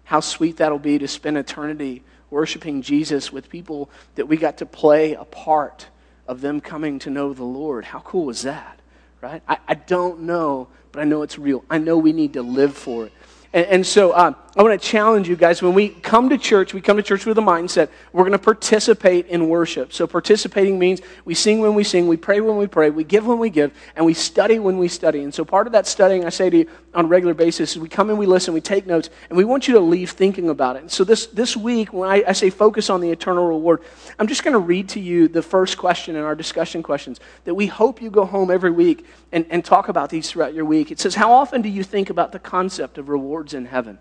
How 0.06 0.20
sweet 0.20 0.58
that'll 0.58 0.80
be 0.80 1.00
to 1.00 1.08
spend 1.08 1.38
eternity 1.38 2.04
worshiping 2.30 2.82
Jesus 2.82 3.32
with 3.32 3.50
people 3.50 3.90
that 4.16 4.28
we 4.28 4.38
got 4.38 4.58
to 4.58 4.66
play 4.66 5.14
a 5.14 5.24
part 5.24 5.88
of 6.28 6.42
them 6.42 6.62
coming 6.62 7.00
to 7.00 7.10
know 7.10 7.34
the 7.34 7.44
Lord. 7.44 7.86
How 7.86 8.00
cool 8.00 8.30
is 8.30 8.42
that? 8.44 8.80
Right? 9.22 9.42
I, 9.48 9.58
I 9.68 9.74
don't 9.76 10.22
know, 10.22 10.68
but 10.92 11.02
I 11.02 11.06
know 11.06 11.22
it's 11.22 11.38
real. 11.38 11.64
I 11.70 11.78
know 11.78 11.98
we 11.98 12.12
need 12.12 12.34
to 12.34 12.42
live 12.42 12.76
for 12.76 13.06
it. 13.06 13.14
And, 13.54 13.66
and 13.68 13.88
so 13.88 14.12
uh, 14.12 14.34
I 14.56 14.62
want 14.62 14.80
to 14.80 14.88
challenge 14.88 15.28
you 15.28 15.36
guys. 15.36 15.64
When 15.64 15.74
we 15.74 15.90
come 15.90 16.30
to 16.30 16.38
church, 16.38 16.76
we 16.76 16.82
come 16.82 16.98
to 16.98 17.02
church 17.04 17.26
with 17.26 17.40
a 17.40 17.42
mindset. 17.42 17.90
We're 18.12 18.22
going 18.22 18.34
to 18.34 18.38
participate 18.38 19.26
in 19.26 19.50
worship. 19.50 19.94
So 19.94 20.06
participating 20.06 20.78
means 20.78 21.02
we 21.26 21.34
sing 21.34 21.60
when 21.60 21.74
we 21.74 21.84
sing, 21.84 22.08
we 22.08 22.18
pray 22.18 22.40
when 22.40 22.58
we 22.58 22.68
pray, 22.68 22.92
we 22.92 23.04
give 23.04 23.26
when 23.26 23.40
we 23.40 23.50
give, 23.50 23.72
and 23.96 24.06
we 24.06 24.14
study 24.14 24.60
when 24.60 24.78
we 24.78 24.88
study. 24.88 25.24
And 25.24 25.34
so 25.34 25.44
part 25.44 25.66
of 25.66 25.74
that 25.74 25.88
studying, 25.88 26.24
I 26.24 26.30
say 26.30 26.52
to 26.52 26.58
you 26.58 26.70
on 26.94 27.06
a 27.06 27.08
regular 27.08 27.34
basis, 27.34 27.72
is 27.72 27.80
we 27.80 27.90
come 27.90 28.12
and 28.12 28.20
we 28.20 28.28
listen, 28.28 28.54
we 28.54 28.62
take 28.62 28.86
notes, 28.86 29.10
and 29.30 29.38
we 29.38 29.44
want 29.44 29.68
you 29.68 29.74
to 29.74 29.80
leave 29.80 30.12
thinking 30.12 30.50
about 30.50 30.76
it. 30.76 30.84
And 30.84 30.92
so 30.92 31.04
this, 31.04 31.26
this 31.28 31.58
week, 31.58 31.92
when 31.92 32.08
I, 32.08 32.24
I 32.28 32.34
say 32.34 32.52
focus 32.52 32.92
on 32.92 33.02
the 33.02 33.10
eternal 33.10 33.48
reward, 33.48 33.82
I'm 34.20 34.28
just 34.28 34.44
going 34.44 34.54
to 34.54 34.60
read 34.60 34.90
to 34.90 35.00
you 35.00 35.28
the 35.28 35.42
first 35.42 35.80
question 35.80 36.16
in 36.16 36.22
our 36.22 36.36
discussion 36.36 36.84
questions 36.84 37.20
that 37.46 37.56
we 37.56 37.66
hope 37.66 38.04
you 38.04 38.12
go 38.12 38.24
home 38.24 38.52
every 38.52 38.70
week 38.70 39.08
and, 39.32 39.48
and 39.50 39.66
talk 39.66 39.90
about 39.90 40.12
these 40.12 40.30
throughout 40.30 40.54
your 40.54 40.66
week. 40.66 40.92
It 40.92 41.00
says, 41.00 41.16
How 41.16 41.32
often 41.32 41.64
do 41.64 41.70
you 41.70 41.84
think 41.84 42.12
about 42.12 42.32
the 42.32 42.40
concept 42.40 43.00
of 43.00 43.10
rewards 43.44 43.54
in 43.54 43.66
heaven? 43.66 43.98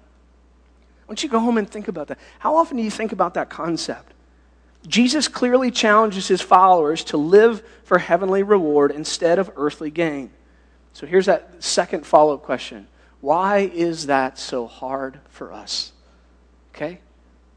Why 1.06 1.14
don't 1.14 1.22
you 1.22 1.28
go 1.28 1.40
home 1.40 1.58
and 1.58 1.68
think 1.68 1.88
about 1.88 2.08
that? 2.08 2.18
How 2.38 2.56
often 2.56 2.76
do 2.76 2.82
you 2.82 2.90
think 2.90 3.12
about 3.12 3.34
that 3.34 3.50
concept? 3.50 4.14
Jesus 4.86 5.28
clearly 5.28 5.70
challenges 5.70 6.28
his 6.28 6.40
followers 6.40 7.04
to 7.04 7.16
live 7.16 7.62
for 7.84 7.98
heavenly 7.98 8.42
reward 8.42 8.90
instead 8.90 9.38
of 9.38 9.50
earthly 9.56 9.90
gain. 9.90 10.30
So 10.92 11.06
here's 11.06 11.26
that 11.26 11.62
second 11.62 12.06
follow 12.06 12.34
up 12.34 12.42
question 12.42 12.86
Why 13.20 13.58
is 13.58 14.06
that 14.06 14.38
so 14.38 14.66
hard 14.66 15.20
for 15.28 15.52
us? 15.52 15.92
Okay? 16.74 17.00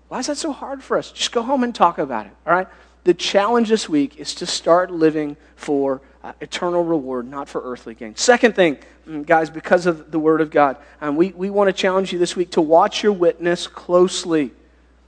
Why 0.07 0.19
is 0.19 0.27
that 0.27 0.37
so 0.37 0.51
hard 0.51 0.83
for 0.83 0.97
us? 0.97 1.11
Just 1.11 1.31
go 1.31 1.41
home 1.41 1.63
and 1.63 1.73
talk 1.73 1.97
about 1.97 2.25
it, 2.27 2.31
all 2.45 2.53
right? 2.53 2.67
The 3.05 3.13
challenge 3.13 3.69
this 3.69 3.87
week 3.89 4.17
is 4.17 4.35
to 4.35 4.45
start 4.45 4.91
living 4.91 5.37
for 5.55 6.01
uh, 6.25 6.33
eternal 6.41 6.83
reward, 6.83 7.29
not 7.29 7.47
for 7.47 7.61
earthly 7.63 7.93
gain. 7.93 8.15
Second 8.15 8.55
thing, 8.55 8.79
mm, 9.07 9.23
guys, 9.23 9.51
because 9.51 9.85
of 9.85 10.09
the 10.09 10.17
Word 10.17 10.41
of 10.41 10.49
God, 10.49 10.75
um, 10.99 11.15
we, 11.15 11.29
we 11.33 11.51
want 11.51 11.67
to 11.67 11.73
challenge 11.73 12.11
you 12.11 12.17
this 12.17 12.35
week 12.35 12.49
to 12.51 12.61
watch 12.61 13.03
your 13.03 13.11
witness 13.11 13.67
closely. 13.67 14.51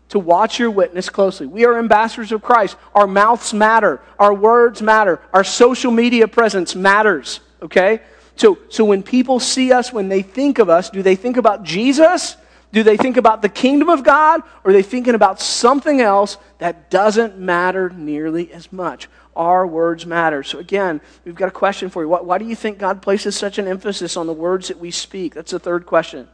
To 0.10 0.20
watch 0.20 0.60
your 0.60 0.70
witness 0.70 1.10
closely. 1.10 1.48
We 1.48 1.66
are 1.66 1.80
ambassadors 1.80 2.32
of 2.32 2.44
Christ. 2.44 2.78
Our 2.94 3.08
mouths 3.08 3.52
matter. 3.52 4.00
Our 4.20 4.32
words 4.32 4.80
matter. 4.84 5.20
Our 5.34 5.44
social 5.44 5.92
media 5.92 6.28
presence 6.28 6.76
matters. 6.76 7.40
Okay? 7.64 8.02
So, 8.36 8.60
so 8.70 8.86
when 8.86 9.02
people 9.02 9.40
see 9.40 9.74
us, 9.74 9.92
when 9.92 10.10
they 10.10 10.22
think 10.22 10.60
of 10.60 10.70
us, 10.70 10.92
do 10.92 11.02
they 11.02 11.16
think 11.16 11.38
about 11.38 11.64
Jesus? 11.64 12.38
Do 12.72 12.84
they 12.84 12.96
think 12.96 13.18
about 13.18 13.42
the 13.42 13.50
kingdom 13.50 13.90
of 13.90 14.04
God? 14.04 14.42
Or 14.64 14.70
are 14.70 14.74
they 14.74 14.84
thinking 14.84 15.16
about 15.16 15.42
something 15.42 16.00
else 16.00 16.38
that 16.60 16.92
doesn't 16.92 17.40
matter 17.40 17.90
nearly 17.90 18.52
as 18.54 18.72
much? 18.72 19.10
Our 19.38 19.66
words 19.66 20.06
matter. 20.06 20.44
So, 20.44 20.60
again, 20.60 21.00
we've 21.24 21.36
got 21.36 21.48
a 21.48 21.52
question 21.52 21.90
for 21.90 22.02
you. 22.02 22.10
Why, 22.10 22.22
why 22.22 22.38
do 22.38 22.46
you 22.46 22.56
think 22.56 22.80
God 22.80 23.02
places 23.02 23.36
such 23.36 23.58
an 23.58 23.68
emphasis 23.68 24.18
on 24.18 24.28
the 24.28 24.34
words 24.34 24.68
that 24.68 24.80
we 24.80 24.92
speak? 24.92 25.36
That's 25.36 25.52
the 25.52 25.60
third 25.60 25.86
question 25.86 26.28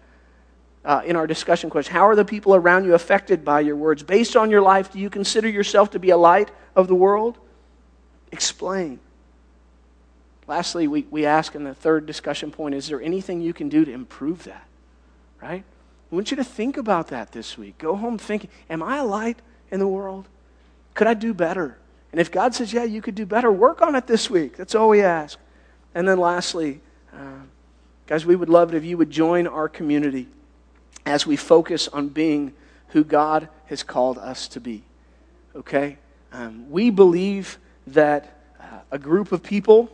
uh, 0.86 1.02
in 1.06 1.16
our 1.16 1.28
discussion 1.28 1.70
question. 1.70 1.94
How 1.94 2.08
are 2.08 2.16
the 2.16 2.26
people 2.26 2.56
around 2.56 2.86
you 2.86 2.94
affected 2.94 3.46
by 3.46 3.62
your 3.62 3.76
words? 3.76 4.04
Based 4.04 4.36
on 4.36 4.50
your 4.50 4.62
life, 4.62 4.92
do 4.92 5.00
you 5.00 5.10
consider 5.10 5.48
yourself 5.48 5.92
to 5.92 6.00
be 6.00 6.10
a 6.10 6.18
light 6.18 6.52
of 6.76 6.88
the 6.88 6.96
world? 6.96 7.38
Explain. 8.32 9.00
Lastly, 10.48 10.88
we, 10.88 11.06
we 11.10 11.26
ask 11.26 11.56
in 11.56 11.63
the 11.63 11.74
third 11.74 12.06
discussion 12.06 12.52
point 12.52 12.76
is 12.76 12.88
there 12.88 13.02
anything 13.02 13.42
you 13.42 13.54
can 13.54 13.70
do 13.70 13.86
to 13.86 13.92
improve 13.92 14.44
that? 14.44 14.68
Right? 15.42 15.63
I 16.12 16.16
want 16.16 16.32
you 16.32 16.38
to 16.38 16.44
think 16.44 16.78
about 16.78 17.08
that 17.08 17.32
this 17.32 17.58
week. 17.58 17.78
Go 17.78 17.96
home 17.96 18.18
thinking, 18.18 18.50
Am 18.70 18.84
I 18.84 18.98
a 18.98 19.06
light 19.06 19.39
in 19.72 19.80
the 19.80 19.88
world? 19.88 20.28
Could 20.94 21.08
I 21.08 21.13
do 21.13 21.34
better? 21.34 21.78
And 22.13 22.21
if 22.21 22.32
God 22.32 22.56
says, 22.56 22.71
Yeah, 22.71 22.86
you 22.86 23.02
could 23.02 23.15
do 23.15 23.26
better, 23.26 23.52
work 23.52 23.82
on 23.82 23.95
it 23.95 24.08
this 24.08 24.30
week. 24.30 24.56
That's 24.56 24.76
all 24.76 24.88
we 24.88 25.02
ask. 25.02 25.38
And 25.93 26.08
then 26.08 26.19
lastly, 26.19 26.80
uh, 27.12 27.41
Guys, 28.06 28.26
we 28.26 28.36
would 28.36 28.49
love 28.49 28.73
it 28.73 28.78
if 28.78 28.84
you 28.84 28.97
would 28.97 29.10
join 29.10 29.47
our 29.47 29.69
community 29.69 30.28
as 31.06 31.26
we 31.26 31.36
focus 31.36 31.88
on 31.88 32.10
being 32.10 32.54
who 32.89 33.04
God 33.04 33.47
has 33.67 33.82
called 33.82 34.17
us 34.17 34.47
to 34.49 34.60
be. 34.60 34.84
Okay? 35.56 35.97
Um, 36.32 36.69
we 36.69 36.89
believe 36.89 37.58
that 37.88 38.39
uh, 38.60 38.80
a 38.91 38.99
group 38.99 39.32
of 39.32 39.41
people 39.41 39.89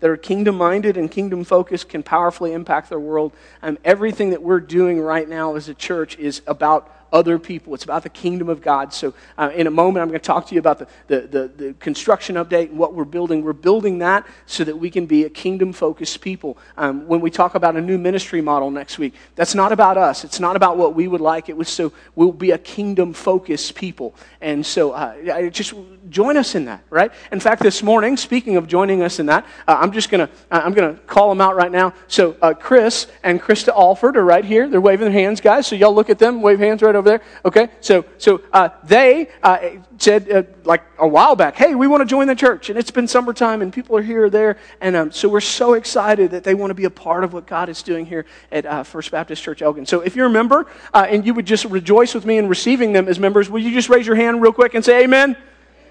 that 0.00 0.10
are 0.10 0.16
kingdom 0.16 0.56
minded 0.56 0.96
and 0.96 1.10
kingdom 1.10 1.44
focused 1.44 1.88
can 1.88 2.02
powerfully 2.02 2.52
impact 2.52 2.88
their 2.88 3.00
world. 3.00 3.32
Um, 3.62 3.78
everything 3.84 4.30
that 4.30 4.42
we're 4.42 4.60
doing 4.60 5.00
right 5.00 5.28
now 5.28 5.54
as 5.54 5.68
a 5.68 5.74
church 5.74 6.18
is 6.18 6.42
about 6.46 6.90
other 7.14 7.38
people. 7.38 7.72
It's 7.74 7.84
about 7.84 8.02
the 8.02 8.08
kingdom 8.08 8.48
of 8.48 8.60
God. 8.60 8.92
So, 8.92 9.14
uh, 9.38 9.52
in 9.54 9.68
a 9.68 9.70
moment, 9.70 10.02
I'm 10.02 10.08
going 10.08 10.20
to 10.20 10.26
talk 10.26 10.48
to 10.48 10.54
you 10.54 10.58
about 10.58 10.80
the, 10.80 10.88
the, 11.06 11.20
the, 11.20 11.48
the, 11.56 11.74
construction 11.74 12.34
update 12.34 12.70
and 12.70 12.78
what 12.78 12.92
we're 12.92 13.04
building. 13.04 13.44
We're 13.44 13.52
building 13.52 13.98
that 13.98 14.26
so 14.46 14.64
that 14.64 14.76
we 14.76 14.90
can 14.90 15.06
be 15.06 15.24
a 15.24 15.30
kingdom 15.30 15.72
focused 15.72 16.20
people. 16.20 16.58
Um, 16.76 17.06
when 17.06 17.20
we 17.20 17.30
talk 17.30 17.54
about 17.54 17.76
a 17.76 17.80
new 17.80 17.98
ministry 17.98 18.40
model 18.40 18.70
next 18.70 18.98
week, 18.98 19.14
that's 19.36 19.54
not 19.54 19.70
about 19.70 19.96
us. 19.96 20.24
It's 20.24 20.40
not 20.40 20.56
about 20.56 20.76
what 20.76 20.96
we 20.96 21.06
would 21.06 21.20
like. 21.20 21.48
It 21.48 21.56
was 21.56 21.68
so 21.68 21.92
we'll 22.16 22.32
be 22.32 22.50
a 22.50 22.58
kingdom 22.58 23.12
focused 23.12 23.76
people. 23.76 24.16
And 24.40 24.66
so, 24.66 24.90
uh, 24.90 25.50
just 25.50 25.74
join 26.10 26.36
us 26.36 26.56
in 26.56 26.64
that, 26.64 26.82
right? 26.90 27.12
In 27.30 27.38
fact, 27.38 27.62
this 27.62 27.80
morning, 27.80 28.16
speaking 28.16 28.56
of 28.56 28.66
joining 28.66 29.02
us 29.02 29.20
in 29.20 29.26
that, 29.26 29.46
uh, 29.68 29.78
I'm 29.80 29.92
just 29.92 30.10
going 30.10 30.26
to 30.26 30.32
uh, 30.50 30.62
I'm 30.64 30.74
going 30.74 30.96
to 30.96 31.00
call 31.02 31.28
them 31.28 31.40
out 31.40 31.54
right 31.54 31.70
now. 31.70 31.94
So, 32.08 32.36
uh, 32.42 32.54
Chris 32.54 33.06
and 33.22 33.40
Krista 33.40 33.68
Alford 33.68 34.16
are 34.16 34.24
right 34.24 34.44
here. 34.44 34.68
They're 34.68 34.80
waving 34.80 35.04
their 35.04 35.20
hands, 35.20 35.40
guys. 35.40 35.68
So, 35.68 35.76
y'all 35.76 35.94
look 35.94 36.10
at 36.10 36.18
them, 36.18 36.42
wave 36.42 36.58
hands 36.58 36.82
right 36.82 36.96
over 36.96 37.03
over 37.06 37.18
there? 37.18 37.26
Okay, 37.44 37.68
so 37.80 38.04
so 38.18 38.40
uh, 38.52 38.70
they 38.84 39.28
uh, 39.42 39.58
said 39.98 40.30
uh, 40.30 40.42
like 40.64 40.82
a 40.98 41.06
while 41.06 41.36
back, 41.36 41.56
hey, 41.56 41.74
we 41.74 41.86
want 41.86 42.00
to 42.00 42.06
join 42.06 42.26
the 42.26 42.34
church, 42.34 42.70
and 42.70 42.78
it's 42.78 42.90
been 42.90 43.06
summertime, 43.06 43.62
and 43.62 43.72
people 43.72 43.96
are 43.96 44.02
here 44.02 44.24
or 44.24 44.30
there, 44.30 44.58
and 44.80 44.96
um, 44.96 45.12
so 45.12 45.28
we're 45.28 45.40
so 45.40 45.74
excited 45.74 46.30
that 46.30 46.44
they 46.44 46.54
want 46.54 46.70
to 46.70 46.74
be 46.74 46.84
a 46.84 46.90
part 46.90 47.24
of 47.24 47.32
what 47.32 47.46
God 47.46 47.68
is 47.68 47.82
doing 47.82 48.06
here 48.06 48.24
at 48.50 48.66
uh, 48.66 48.82
First 48.82 49.10
Baptist 49.10 49.42
Church 49.42 49.62
Elgin. 49.62 49.86
So 49.86 50.00
if 50.00 50.16
you're 50.16 50.26
a 50.26 50.30
member 50.30 50.66
uh, 50.92 51.06
and 51.08 51.26
you 51.26 51.34
would 51.34 51.46
just 51.46 51.64
rejoice 51.66 52.14
with 52.14 52.24
me 52.24 52.38
in 52.38 52.48
receiving 52.48 52.92
them 52.92 53.08
as 53.08 53.18
members, 53.18 53.50
will 53.50 53.60
you 53.60 53.72
just 53.72 53.88
raise 53.88 54.06
your 54.06 54.16
hand 54.16 54.42
real 54.42 54.52
quick 54.52 54.74
and 54.74 54.84
say 54.84 55.04
Amen? 55.04 55.36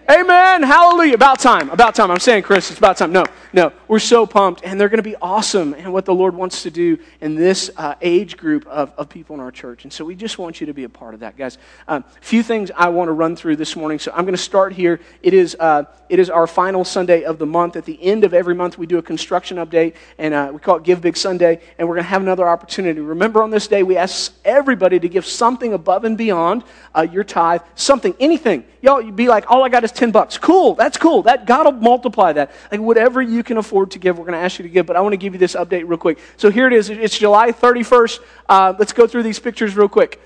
Amen. 0.10 0.64
Hallelujah. 0.64 1.14
About 1.14 1.40
time. 1.40 1.70
About 1.70 1.96
time. 1.96 2.12
I'm 2.12 2.20
saying, 2.20 2.44
Chris, 2.44 2.70
it's 2.70 2.78
about 2.78 2.98
time. 2.98 3.14
No, 3.14 3.26
no. 3.54 3.72
We're 3.94 4.00
so 4.00 4.26
pumped, 4.26 4.64
and 4.64 4.82
they're 4.82 4.90
going 4.90 5.04
to 5.04 5.08
be 5.08 5.16
awesome 5.22 5.76
and 5.76 5.94
what 5.94 6.06
the 6.06 6.16
Lord 6.16 6.34
wants 6.34 6.64
to 6.64 6.72
do 6.72 6.98
in 7.22 7.36
this 7.36 7.70
uh, 7.78 7.94
age 8.02 8.38
group 8.38 8.66
of, 8.66 8.92
of 8.98 9.08
people 9.08 9.36
in 9.36 9.40
our 9.40 9.52
church. 9.52 9.84
And 9.84 9.94
so 9.94 10.04
we 10.04 10.16
just 10.16 10.40
want 10.40 10.60
you 10.60 10.66
to 10.66 10.74
be 10.74 10.84
a 10.84 10.90
part 10.90 11.14
of 11.14 11.20
that, 11.20 11.38
guys. 11.38 11.60
A 11.88 11.94
um, 11.94 12.06
few 12.20 12.42
things 12.42 12.72
I 12.76 12.90
want 12.90 13.10
to 13.10 13.12
run 13.12 13.36
through 13.36 13.58
this 13.58 13.76
morning. 13.76 14.00
So 14.00 14.12
I'm 14.12 14.26
going 14.26 14.34
to 14.34 14.42
start 14.42 14.74
here. 14.74 15.00
It 15.22 15.36
is, 15.36 15.56
uh, 15.60 15.84
it 16.10 16.18
is 16.18 16.32
our 16.32 16.48
final 16.48 16.84
Sunday 16.84 17.22
of 17.22 17.38
the 17.38 17.46
month. 17.46 17.76
At 17.76 17.86
the 17.86 18.02
end 18.02 18.24
of 18.24 18.34
every 18.34 18.56
month, 18.56 18.80
we 18.80 18.88
do 18.88 18.98
a 18.98 19.02
construction 19.04 19.58
update, 19.58 19.94
and 20.18 20.34
uh, 20.34 20.50
we 20.52 20.58
call 20.58 20.78
it 20.78 20.84
Give 20.84 21.00
Big 21.00 21.16
Sunday, 21.16 21.62
and 21.78 21.88
we're 21.88 21.94
going 21.94 22.06
to 22.06 22.10
have 22.10 22.24
another 22.24 22.50
opportunity. 22.50 23.00
Remember, 23.00 23.44
on 23.44 23.52
this 23.52 23.68
day, 23.68 23.84
we 23.84 23.96
ask 23.96 24.34
everybody 24.44 25.00
to 25.00 25.08
give 25.08 25.24
something 25.24 25.72
above 25.72 26.04
and 26.04 26.18
beyond 26.18 26.64
uh, 26.96 27.02
your 27.02 27.24
tithe, 27.24 27.62
something, 27.76 28.16
anything. 28.20 28.64
Y'all, 28.82 29.02
you'd 29.02 29.16
be 29.16 29.28
like, 29.28 29.52
all 29.52 29.64
I 29.64 29.70
got 29.70 29.84
is 29.84 29.92
10 29.92 30.12
bucks. 30.12 30.38
Cool, 30.40 30.74
that's 30.74 30.98
cool. 30.98 31.22
That 31.22 31.46
God 31.46 31.66
will 31.66 31.80
multiply 31.80 32.34
that. 32.34 32.52
Like 32.72 32.82
whatever 32.82 33.22
you 33.22 33.44
can 33.44 33.58
afford 33.58 33.83
to 33.92 34.00
give, 34.00 34.18
we're 34.18 34.26
going 34.26 34.38
to 34.38 34.44
ask 34.44 34.60
you 34.60 34.64
to 34.64 34.70
give. 34.70 34.86
But 34.86 34.96
I 34.96 35.02
want 35.02 35.14
to 35.14 35.18
give 35.18 35.34
you 35.34 35.40
this 35.40 35.56
update 35.56 35.84
real 35.88 35.98
quick. 35.98 36.20
So 36.38 36.50
here 36.50 36.68
it 36.68 36.74
is. 36.74 36.90
It's 36.90 37.18
July 37.18 37.52
31st. 37.52 38.20
Uh, 38.48 38.74
let's 38.78 38.94
go 38.94 39.08
through 39.08 39.24
these 39.24 39.40
pictures 39.40 39.76
real 39.76 39.90
quick. 39.90 40.20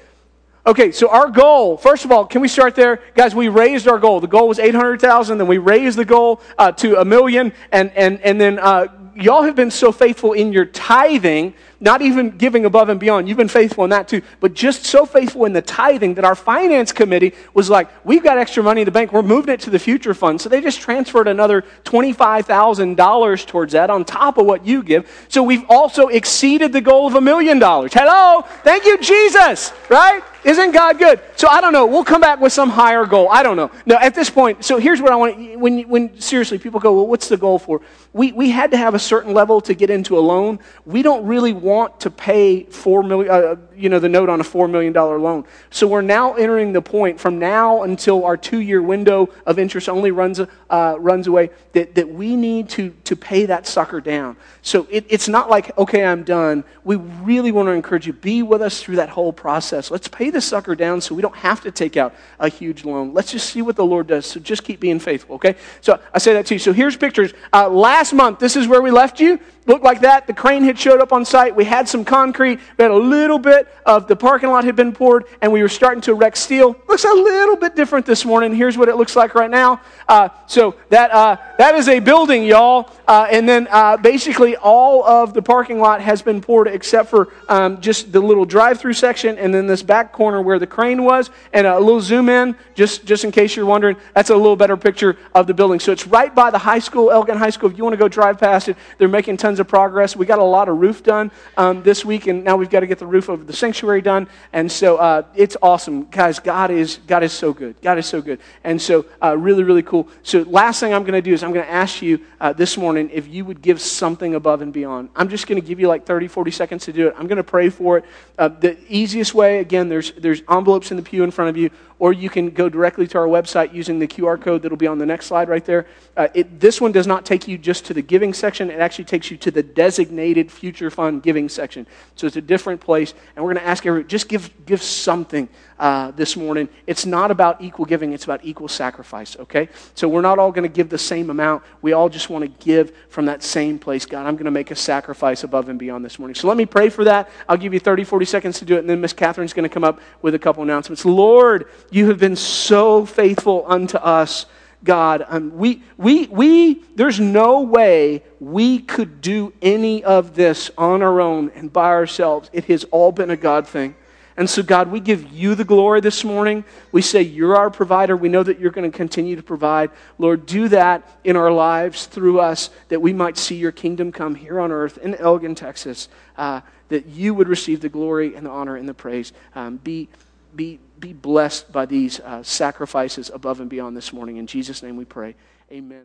Okay, 0.67 0.91
so 0.91 1.09
our 1.09 1.29
goal, 1.29 1.77
first 1.77 2.03
of 2.03 2.11
all, 2.11 2.25
can 2.25 2.41
we 2.41 2.49
start 2.49 2.75
there? 2.75 3.01
Guys, 3.15 3.33
we 3.33 3.47
raised 3.47 3.87
our 3.87 3.97
goal. 3.97 4.19
The 4.19 4.27
goal 4.27 4.49
was 4.49 4.59
800,000, 4.59 5.37
then 5.37 5.47
we 5.47 5.59
raised 5.59 5.97
the 5.97 6.03
goal 6.03 6.41
uh, 6.57 6.73
to 6.73 6.99
a 6.99 7.05
million, 7.05 7.53
and, 7.71 7.89
and, 7.91 8.19
and 8.19 8.39
then 8.39 8.59
uh, 8.59 8.87
y'all 9.15 9.43
have 9.43 9.55
been 9.55 9.71
so 9.71 9.93
faithful 9.93 10.33
in 10.33 10.51
your 10.51 10.65
tithing 10.65 11.53
not 11.79 12.01
even 12.01 12.31
giving 12.31 12.65
above 12.65 12.89
and 12.89 12.99
beyond. 12.99 13.27
You've 13.27 13.37
been 13.37 13.47
faithful 13.47 13.83
in 13.83 13.89
that 13.91 14.07
too. 14.07 14.21
But 14.39 14.53
just 14.53 14.85
so 14.85 15.05
faithful 15.05 15.45
in 15.45 15.53
the 15.53 15.61
tithing 15.61 16.15
that 16.15 16.25
our 16.25 16.35
finance 16.35 16.91
committee 16.91 17.33
was 17.53 17.69
like, 17.69 17.89
we've 18.05 18.23
got 18.23 18.37
extra 18.37 18.63
money 18.63 18.81
in 18.81 18.85
the 18.85 18.91
bank. 18.91 19.13
We're 19.13 19.21
moving 19.21 19.53
it 19.53 19.59
to 19.61 19.69
the 19.69 19.79
future 19.79 20.13
fund. 20.13 20.41
So 20.41 20.49
they 20.49 20.61
just 20.61 20.81
transferred 20.81 21.27
another 21.27 21.63
$25,000 21.83 23.45
towards 23.45 23.73
that 23.73 23.89
on 23.89 24.05
top 24.05 24.37
of 24.37 24.45
what 24.45 24.65
you 24.65 24.83
give. 24.83 25.09
So 25.29 25.43
we've 25.43 25.65
also 25.69 26.07
exceeded 26.07 26.73
the 26.73 26.81
goal 26.81 27.07
of 27.07 27.15
a 27.15 27.21
million 27.21 27.59
dollars. 27.59 27.93
Hello? 27.93 28.43
Thank 28.63 28.85
you, 28.85 28.97
Jesus. 28.99 29.71
Right? 29.89 30.21
Isn't 30.47 30.71
God 30.71 30.97
good? 30.97 31.19
So 31.35 31.49
I 31.49 31.59
don't 31.59 31.73
know. 31.73 31.85
We'll 31.85 32.05
come 32.05 32.21
back 32.21 32.39
with 32.39 32.53
some 32.53 32.69
higher 32.69 33.05
goal. 33.05 33.27
I 33.29 33.43
don't 33.43 33.57
know. 33.57 33.69
No, 33.85 33.97
at 33.97 34.15
this 34.15 34.29
point, 34.29 34.63
so 34.63 34.77
here's 34.77 35.01
what 35.01 35.11
I 35.11 35.15
want. 35.17 35.59
When, 35.59 35.81
when 35.89 36.21
seriously, 36.21 36.57
people 36.57 36.79
go, 36.79 36.93
well, 36.93 37.07
what's 37.07 37.27
the 37.27 37.35
goal 37.35 37.59
for? 37.59 37.81
We, 38.13 38.31
we 38.31 38.49
had 38.49 38.71
to 38.71 38.77
have 38.77 38.95
a 38.95 38.99
certain 38.99 39.33
level 39.33 39.59
to 39.61 39.73
get 39.73 39.89
into 39.89 40.17
a 40.17 40.21
loan. 40.21 40.59
We 40.85 41.01
don't 41.01 41.25
really 41.25 41.51
want 41.51 41.66
to 41.67 42.09
pay 42.09 42.63
four 42.63 43.03
million, 43.03 43.31
uh, 43.31 43.55
you 43.77 43.89
know, 43.89 43.99
the 43.99 44.09
note 44.09 44.27
on 44.27 44.41
a 44.41 44.43
$4 44.43 44.69
million 44.69 44.91
loan. 44.93 45.45
So 45.69 45.87
we're 45.87 46.01
now 46.01 46.33
entering 46.33 46.73
the 46.73 46.81
point 46.81 47.19
from 47.19 47.37
now 47.37 47.83
until 47.83 48.25
our 48.25 48.35
two 48.35 48.59
year 48.59 48.81
window 48.81 49.29
of 49.45 49.59
interest 49.59 49.87
only 49.87 50.09
runs, 50.11 50.39
uh, 50.39 50.95
runs 50.97 51.27
away 51.27 51.51
that, 51.73 51.93
that 51.95 52.09
we 52.09 52.35
need 52.35 52.69
to, 52.69 52.89
to 53.03 53.15
pay 53.15 53.45
that 53.45 53.67
sucker 53.67 54.01
down. 54.01 54.35
So 54.63 54.87
it, 54.89 55.05
it's 55.09 55.27
not 55.27 55.49
like, 55.49 55.77
okay, 55.77 56.03
I'm 56.03 56.23
done. 56.23 56.63
We 56.83 56.95
really 56.95 57.51
want 57.51 57.67
to 57.67 57.71
encourage 57.71 58.07
you, 58.07 58.13
be 58.13 58.41
with 58.41 58.61
us 58.61 58.81
through 58.81 58.95
that 58.95 59.09
whole 59.09 59.31
process. 59.31 59.91
Let's 59.91 60.07
pay 60.07 60.31
the 60.31 60.41
sucker 60.41 60.75
down 60.75 60.99
so 60.99 61.13
we 61.13 61.21
don't 61.21 61.37
have 61.37 61.61
to 61.61 61.71
take 61.71 61.97
out 61.97 62.15
a 62.39 62.49
huge 62.49 62.83
loan. 62.83 63.13
Let's 63.13 63.31
just 63.31 63.49
see 63.49 63.61
what 63.61 63.75
the 63.75 63.85
Lord 63.85 64.07
does. 64.07 64.25
So 64.25 64.39
just 64.39 64.63
keep 64.63 64.79
being 64.79 64.99
faithful, 64.99 65.35
okay? 65.35 65.55
So 65.81 65.99
I 66.13 66.17
say 66.17 66.33
that 66.33 66.47
to 66.47 66.55
you. 66.55 66.59
So 66.59 66.73
here's 66.73 66.97
pictures. 66.97 67.33
Uh, 67.53 67.69
last 67.69 68.13
month, 68.13 68.39
this 68.39 68.55
is 68.55 68.67
where 68.67 68.81
we 68.81 68.91
left 68.91 69.19
you 69.19 69.39
looked 69.67 69.83
like 69.83 70.01
that. 70.01 70.25
The 70.25 70.33
crane 70.33 70.63
had 70.63 70.79
showed 70.79 71.01
up 71.01 71.13
on 71.13 71.25
site. 71.25 71.55
We 71.55 71.65
had 71.65 71.87
some 71.87 72.03
concrete. 72.03 72.59
We 72.77 72.81
had 72.81 72.91
a 72.91 72.95
little 72.95 73.37
bit 73.37 73.67
of 73.85 74.07
the 74.07 74.15
parking 74.15 74.49
lot 74.49 74.63
had 74.63 74.75
been 74.75 74.93
poured, 74.93 75.25
and 75.41 75.51
we 75.51 75.61
were 75.61 75.69
starting 75.69 76.01
to 76.01 76.11
erect 76.13 76.37
steel. 76.37 76.75
Looks 76.87 77.03
a 77.03 77.13
little 77.13 77.57
bit 77.57 77.75
different 77.75 78.05
this 78.05 78.25
morning. 78.25 78.55
Here's 78.55 78.77
what 78.77 78.89
it 78.89 78.95
looks 78.95 79.15
like 79.15 79.35
right 79.35 79.51
now. 79.51 79.81
Uh, 80.07 80.29
so 80.47 80.75
that 80.89 81.11
uh, 81.11 81.37
that 81.57 81.75
is 81.75 81.87
a 81.87 81.99
building, 81.99 82.45
y'all. 82.45 82.89
Uh, 83.07 83.27
and 83.31 83.47
then 83.47 83.67
uh, 83.71 83.97
basically 83.97 84.55
all 84.55 85.03
of 85.05 85.33
the 85.33 85.41
parking 85.41 85.79
lot 85.79 86.01
has 86.01 86.21
been 86.21 86.41
poured 86.41 86.67
except 86.67 87.09
for 87.09 87.29
um, 87.47 87.79
just 87.79 88.11
the 88.11 88.19
little 88.19 88.45
drive-through 88.45 88.93
section, 88.93 89.37
and 89.37 89.53
then 89.53 89.67
this 89.67 89.83
back 89.83 90.11
corner 90.11 90.41
where 90.41 90.59
the 90.59 90.67
crane 90.67 91.03
was, 91.03 91.29
and 91.53 91.67
a 91.67 91.79
little 91.79 92.01
zoom 92.01 92.29
in, 92.29 92.55
just 92.75 93.05
just 93.05 93.23
in 93.23 93.31
case 93.31 93.55
you're 93.55 93.65
wondering. 93.65 93.97
That's 94.13 94.29
a 94.29 94.35
little 94.35 94.55
better 94.55 94.77
picture 94.77 95.17
of 95.35 95.47
the 95.47 95.53
building. 95.53 95.79
So 95.79 95.91
it's 95.91 96.07
right 96.07 96.33
by 96.33 96.51
the 96.51 96.57
high 96.57 96.79
school, 96.79 97.11
Elgin 97.11 97.37
High 97.37 97.49
School. 97.49 97.69
If 97.69 97.77
you 97.77 97.83
want 97.83 97.93
to 97.93 97.97
go 97.97 98.07
drive 98.07 98.39
past 98.39 98.69
it, 98.69 98.77
they're 98.97 99.07
making 99.07 99.37
tons 99.37 99.56
tons 99.57 99.59
of 99.59 99.67
progress. 99.67 100.15
We 100.15 100.25
got 100.25 100.39
a 100.39 100.43
lot 100.43 100.69
of 100.69 100.77
roof 100.77 101.03
done 101.03 101.31
um, 101.57 101.81
this 101.81 102.05
week, 102.05 102.27
and 102.27 102.43
now 102.43 102.55
we've 102.55 102.69
got 102.69 102.81
to 102.81 102.87
get 102.87 102.99
the 102.99 103.07
roof 103.07 103.27
of 103.27 103.47
the 103.47 103.53
sanctuary 103.53 104.01
done. 104.01 104.27
And 104.53 104.71
so 104.71 104.97
uh, 104.97 105.23
it's 105.33 105.57
awesome, 105.61 106.05
guys. 106.05 106.39
God 106.39 106.69
is 106.69 106.99
God 107.07 107.23
is 107.23 107.33
so 107.33 107.53
good. 107.53 107.75
God 107.81 107.97
is 107.97 108.05
so 108.05 108.21
good, 108.21 108.39
and 108.63 108.79
so 108.79 109.05
uh, 109.23 109.35
really 109.35 109.63
really 109.63 109.81
cool. 109.81 110.07
So 110.23 110.43
last 110.43 110.79
thing 110.79 110.93
I'm 110.93 111.03
going 111.03 111.13
to 111.13 111.21
do 111.21 111.33
is 111.33 111.43
I'm 111.43 111.53
going 111.53 111.65
to 111.65 111.71
ask 111.71 112.01
you 112.01 112.19
uh, 112.39 112.53
this 112.53 112.77
morning 112.77 113.09
if 113.11 113.27
you 113.27 113.45
would 113.45 113.61
give 113.61 113.81
something 113.81 114.35
above 114.35 114.61
and 114.61 114.71
beyond. 114.71 115.09
I'm 115.15 115.29
just 115.29 115.47
going 115.47 115.59
to 115.59 115.67
give 115.67 115.79
you 115.79 115.87
like 115.87 116.05
30 116.05 116.27
40 116.27 116.51
seconds 116.51 116.85
to 116.85 116.93
do 116.93 117.07
it. 117.07 117.15
I'm 117.17 117.27
going 117.27 117.37
to 117.37 117.43
pray 117.43 117.69
for 117.69 117.97
it. 117.97 118.05
Uh, 118.37 118.49
the 118.49 118.77
easiest 118.87 119.33
way, 119.33 119.59
again, 119.59 119.89
there's 119.89 120.11
there's 120.11 120.43
envelopes 120.49 120.91
in 120.91 120.97
the 120.97 121.03
pew 121.03 121.23
in 121.23 121.31
front 121.31 121.49
of 121.49 121.57
you 121.57 121.71
or 121.99 122.13
you 122.13 122.29
can 122.29 122.49
go 122.49 122.69
directly 122.69 123.07
to 123.07 123.17
our 123.17 123.27
website 123.27 123.73
using 123.73 123.99
the 123.99 124.07
QR 124.07 124.39
code 124.39 124.61
that'll 124.61 124.77
be 124.77 124.87
on 124.87 124.99
the 124.99 125.05
next 125.05 125.25
slide 125.25 125.49
right 125.49 125.65
there. 125.65 125.87
Uh, 126.15 126.27
it, 126.33 126.59
this 126.59 126.79
one 126.79 126.91
does 126.91 127.07
not 127.07 127.25
take 127.25 127.47
you 127.47 127.57
just 127.57 127.85
to 127.85 127.93
the 127.93 128.01
giving 128.01 128.33
section, 128.33 128.69
it 128.69 128.79
actually 128.79 129.05
takes 129.05 129.31
you 129.31 129.37
to 129.47 129.51
the 129.51 129.63
designated 129.63 130.51
future 130.51 130.91
fund 130.91 131.23
giving 131.23 131.47
section. 131.47 131.87
So 132.17 132.27
it's 132.27 132.35
a 132.35 132.41
different 132.41 132.81
place, 132.81 133.13
and 133.33 133.45
we're 133.45 133.53
going 133.53 133.63
to 133.63 133.69
ask 133.69 133.85
everyone 133.85 134.09
just 134.09 134.27
give, 134.27 134.51
give 134.65 134.81
something 134.81 135.47
uh, 135.79 136.11
this 136.11 136.35
morning. 136.35 136.67
It's 136.85 137.05
not 137.05 137.31
about 137.31 137.61
equal 137.61 137.85
giving, 137.85 138.11
it's 138.11 138.25
about 138.25 138.41
equal 138.43 138.67
sacrifice, 138.67 139.37
okay? 139.37 139.69
So 139.95 140.09
we're 140.09 140.19
not 140.19 140.37
all 140.37 140.51
going 140.51 140.69
to 140.69 140.75
give 140.75 140.89
the 140.89 140.97
same 140.97 141.29
amount. 141.29 141.63
We 141.81 141.93
all 141.93 142.09
just 142.09 142.29
want 142.29 142.41
to 142.41 142.65
give 142.65 142.93
from 143.07 143.25
that 143.27 143.41
same 143.41 143.79
place. 143.79 144.05
God, 144.05 144.27
I'm 144.27 144.35
going 144.35 144.45
to 144.45 144.51
make 144.51 144.69
a 144.69 144.75
sacrifice 144.75 145.45
above 145.45 145.69
and 145.69 145.79
beyond 145.79 146.03
this 146.03 146.19
morning. 146.19 146.35
So 146.35 146.49
let 146.49 146.57
me 146.57 146.65
pray 146.65 146.89
for 146.89 147.05
that. 147.05 147.29
I'll 147.47 147.55
give 147.55 147.73
you 147.73 147.79
30, 147.79 148.03
40 148.03 148.25
seconds 148.25 148.59
to 148.59 148.65
do 148.65 148.75
it, 148.75 148.79
and 148.79 148.89
then 148.89 148.99
Miss 148.99 149.13
Catherine's 149.13 149.53
going 149.53 149.63
to 149.63 149.73
come 149.73 149.85
up 149.85 150.01
with 150.21 150.35
a 150.35 150.39
couple 150.39 150.61
announcements. 150.61 151.05
Lord, 151.05 151.69
you 151.89 152.09
have 152.09 152.19
been 152.19 152.35
so 152.35 153.05
faithful 153.05 153.63
unto 153.65 153.97
us. 153.97 154.45
God. 154.83 155.25
Um, 155.27 155.57
we, 155.57 155.83
we, 155.97 156.27
we, 156.27 156.75
there's 156.95 157.19
no 157.19 157.61
way 157.61 158.23
we 158.39 158.79
could 158.79 159.21
do 159.21 159.53
any 159.61 160.03
of 160.03 160.35
this 160.35 160.69
on 160.77 161.01
our 161.01 161.19
own 161.19 161.51
and 161.55 161.71
by 161.71 161.87
ourselves. 161.87 162.49
It 162.53 162.65
has 162.65 162.83
all 162.85 163.11
been 163.11 163.31
a 163.31 163.37
God 163.37 163.67
thing. 163.67 163.95
And 164.37 164.47
so, 164.47 164.61
God, 164.61 164.91
we 164.91 164.99
give 164.99 165.33
you 165.33 165.55
the 165.55 165.63
glory 165.63 165.99
this 165.99 166.23
morning. 166.23 166.63
We 166.91 167.01
say 167.01 167.23
you're 167.23 167.57
our 167.57 167.71
provider. 167.71 168.15
We 168.15 168.29
know 168.29 168.43
that 168.43 168.59
you're 168.59 168.71
going 168.71 168.89
to 168.89 168.95
continue 168.95 169.35
to 169.35 169.41
provide. 169.41 169.89
Lord, 170.19 170.45
do 170.45 170.67
that 170.67 171.09
in 171.23 171.35
our 171.35 171.51
lives 171.51 172.05
through 172.05 172.39
us 172.39 172.69
that 172.89 173.01
we 173.01 173.13
might 173.13 173.35
see 173.35 173.55
your 173.55 173.71
kingdom 173.71 174.11
come 174.11 174.35
here 174.35 174.59
on 174.59 174.71
earth 174.71 174.99
in 174.99 175.15
Elgin, 175.15 175.55
Texas, 175.55 176.07
uh, 176.37 176.61
that 176.89 177.07
you 177.07 177.33
would 177.33 177.49
receive 177.49 177.81
the 177.81 177.89
glory 177.89 178.35
and 178.35 178.45
the 178.45 178.51
honor 178.51 178.75
and 178.75 178.87
the 178.87 178.93
praise. 178.93 179.33
Um, 179.55 179.77
be, 179.77 180.07
be, 180.55 180.79
be 180.99 181.13
blessed 181.13 181.71
by 181.71 181.85
these 181.85 182.19
uh, 182.19 182.43
sacrifices 182.43 183.29
above 183.33 183.59
and 183.59 183.69
beyond 183.69 183.95
this 183.95 184.11
morning. 184.11 184.37
In 184.37 184.47
Jesus' 184.47 184.81
name 184.81 184.97
we 184.97 185.05
pray. 185.05 185.35
Amen. 185.71 185.95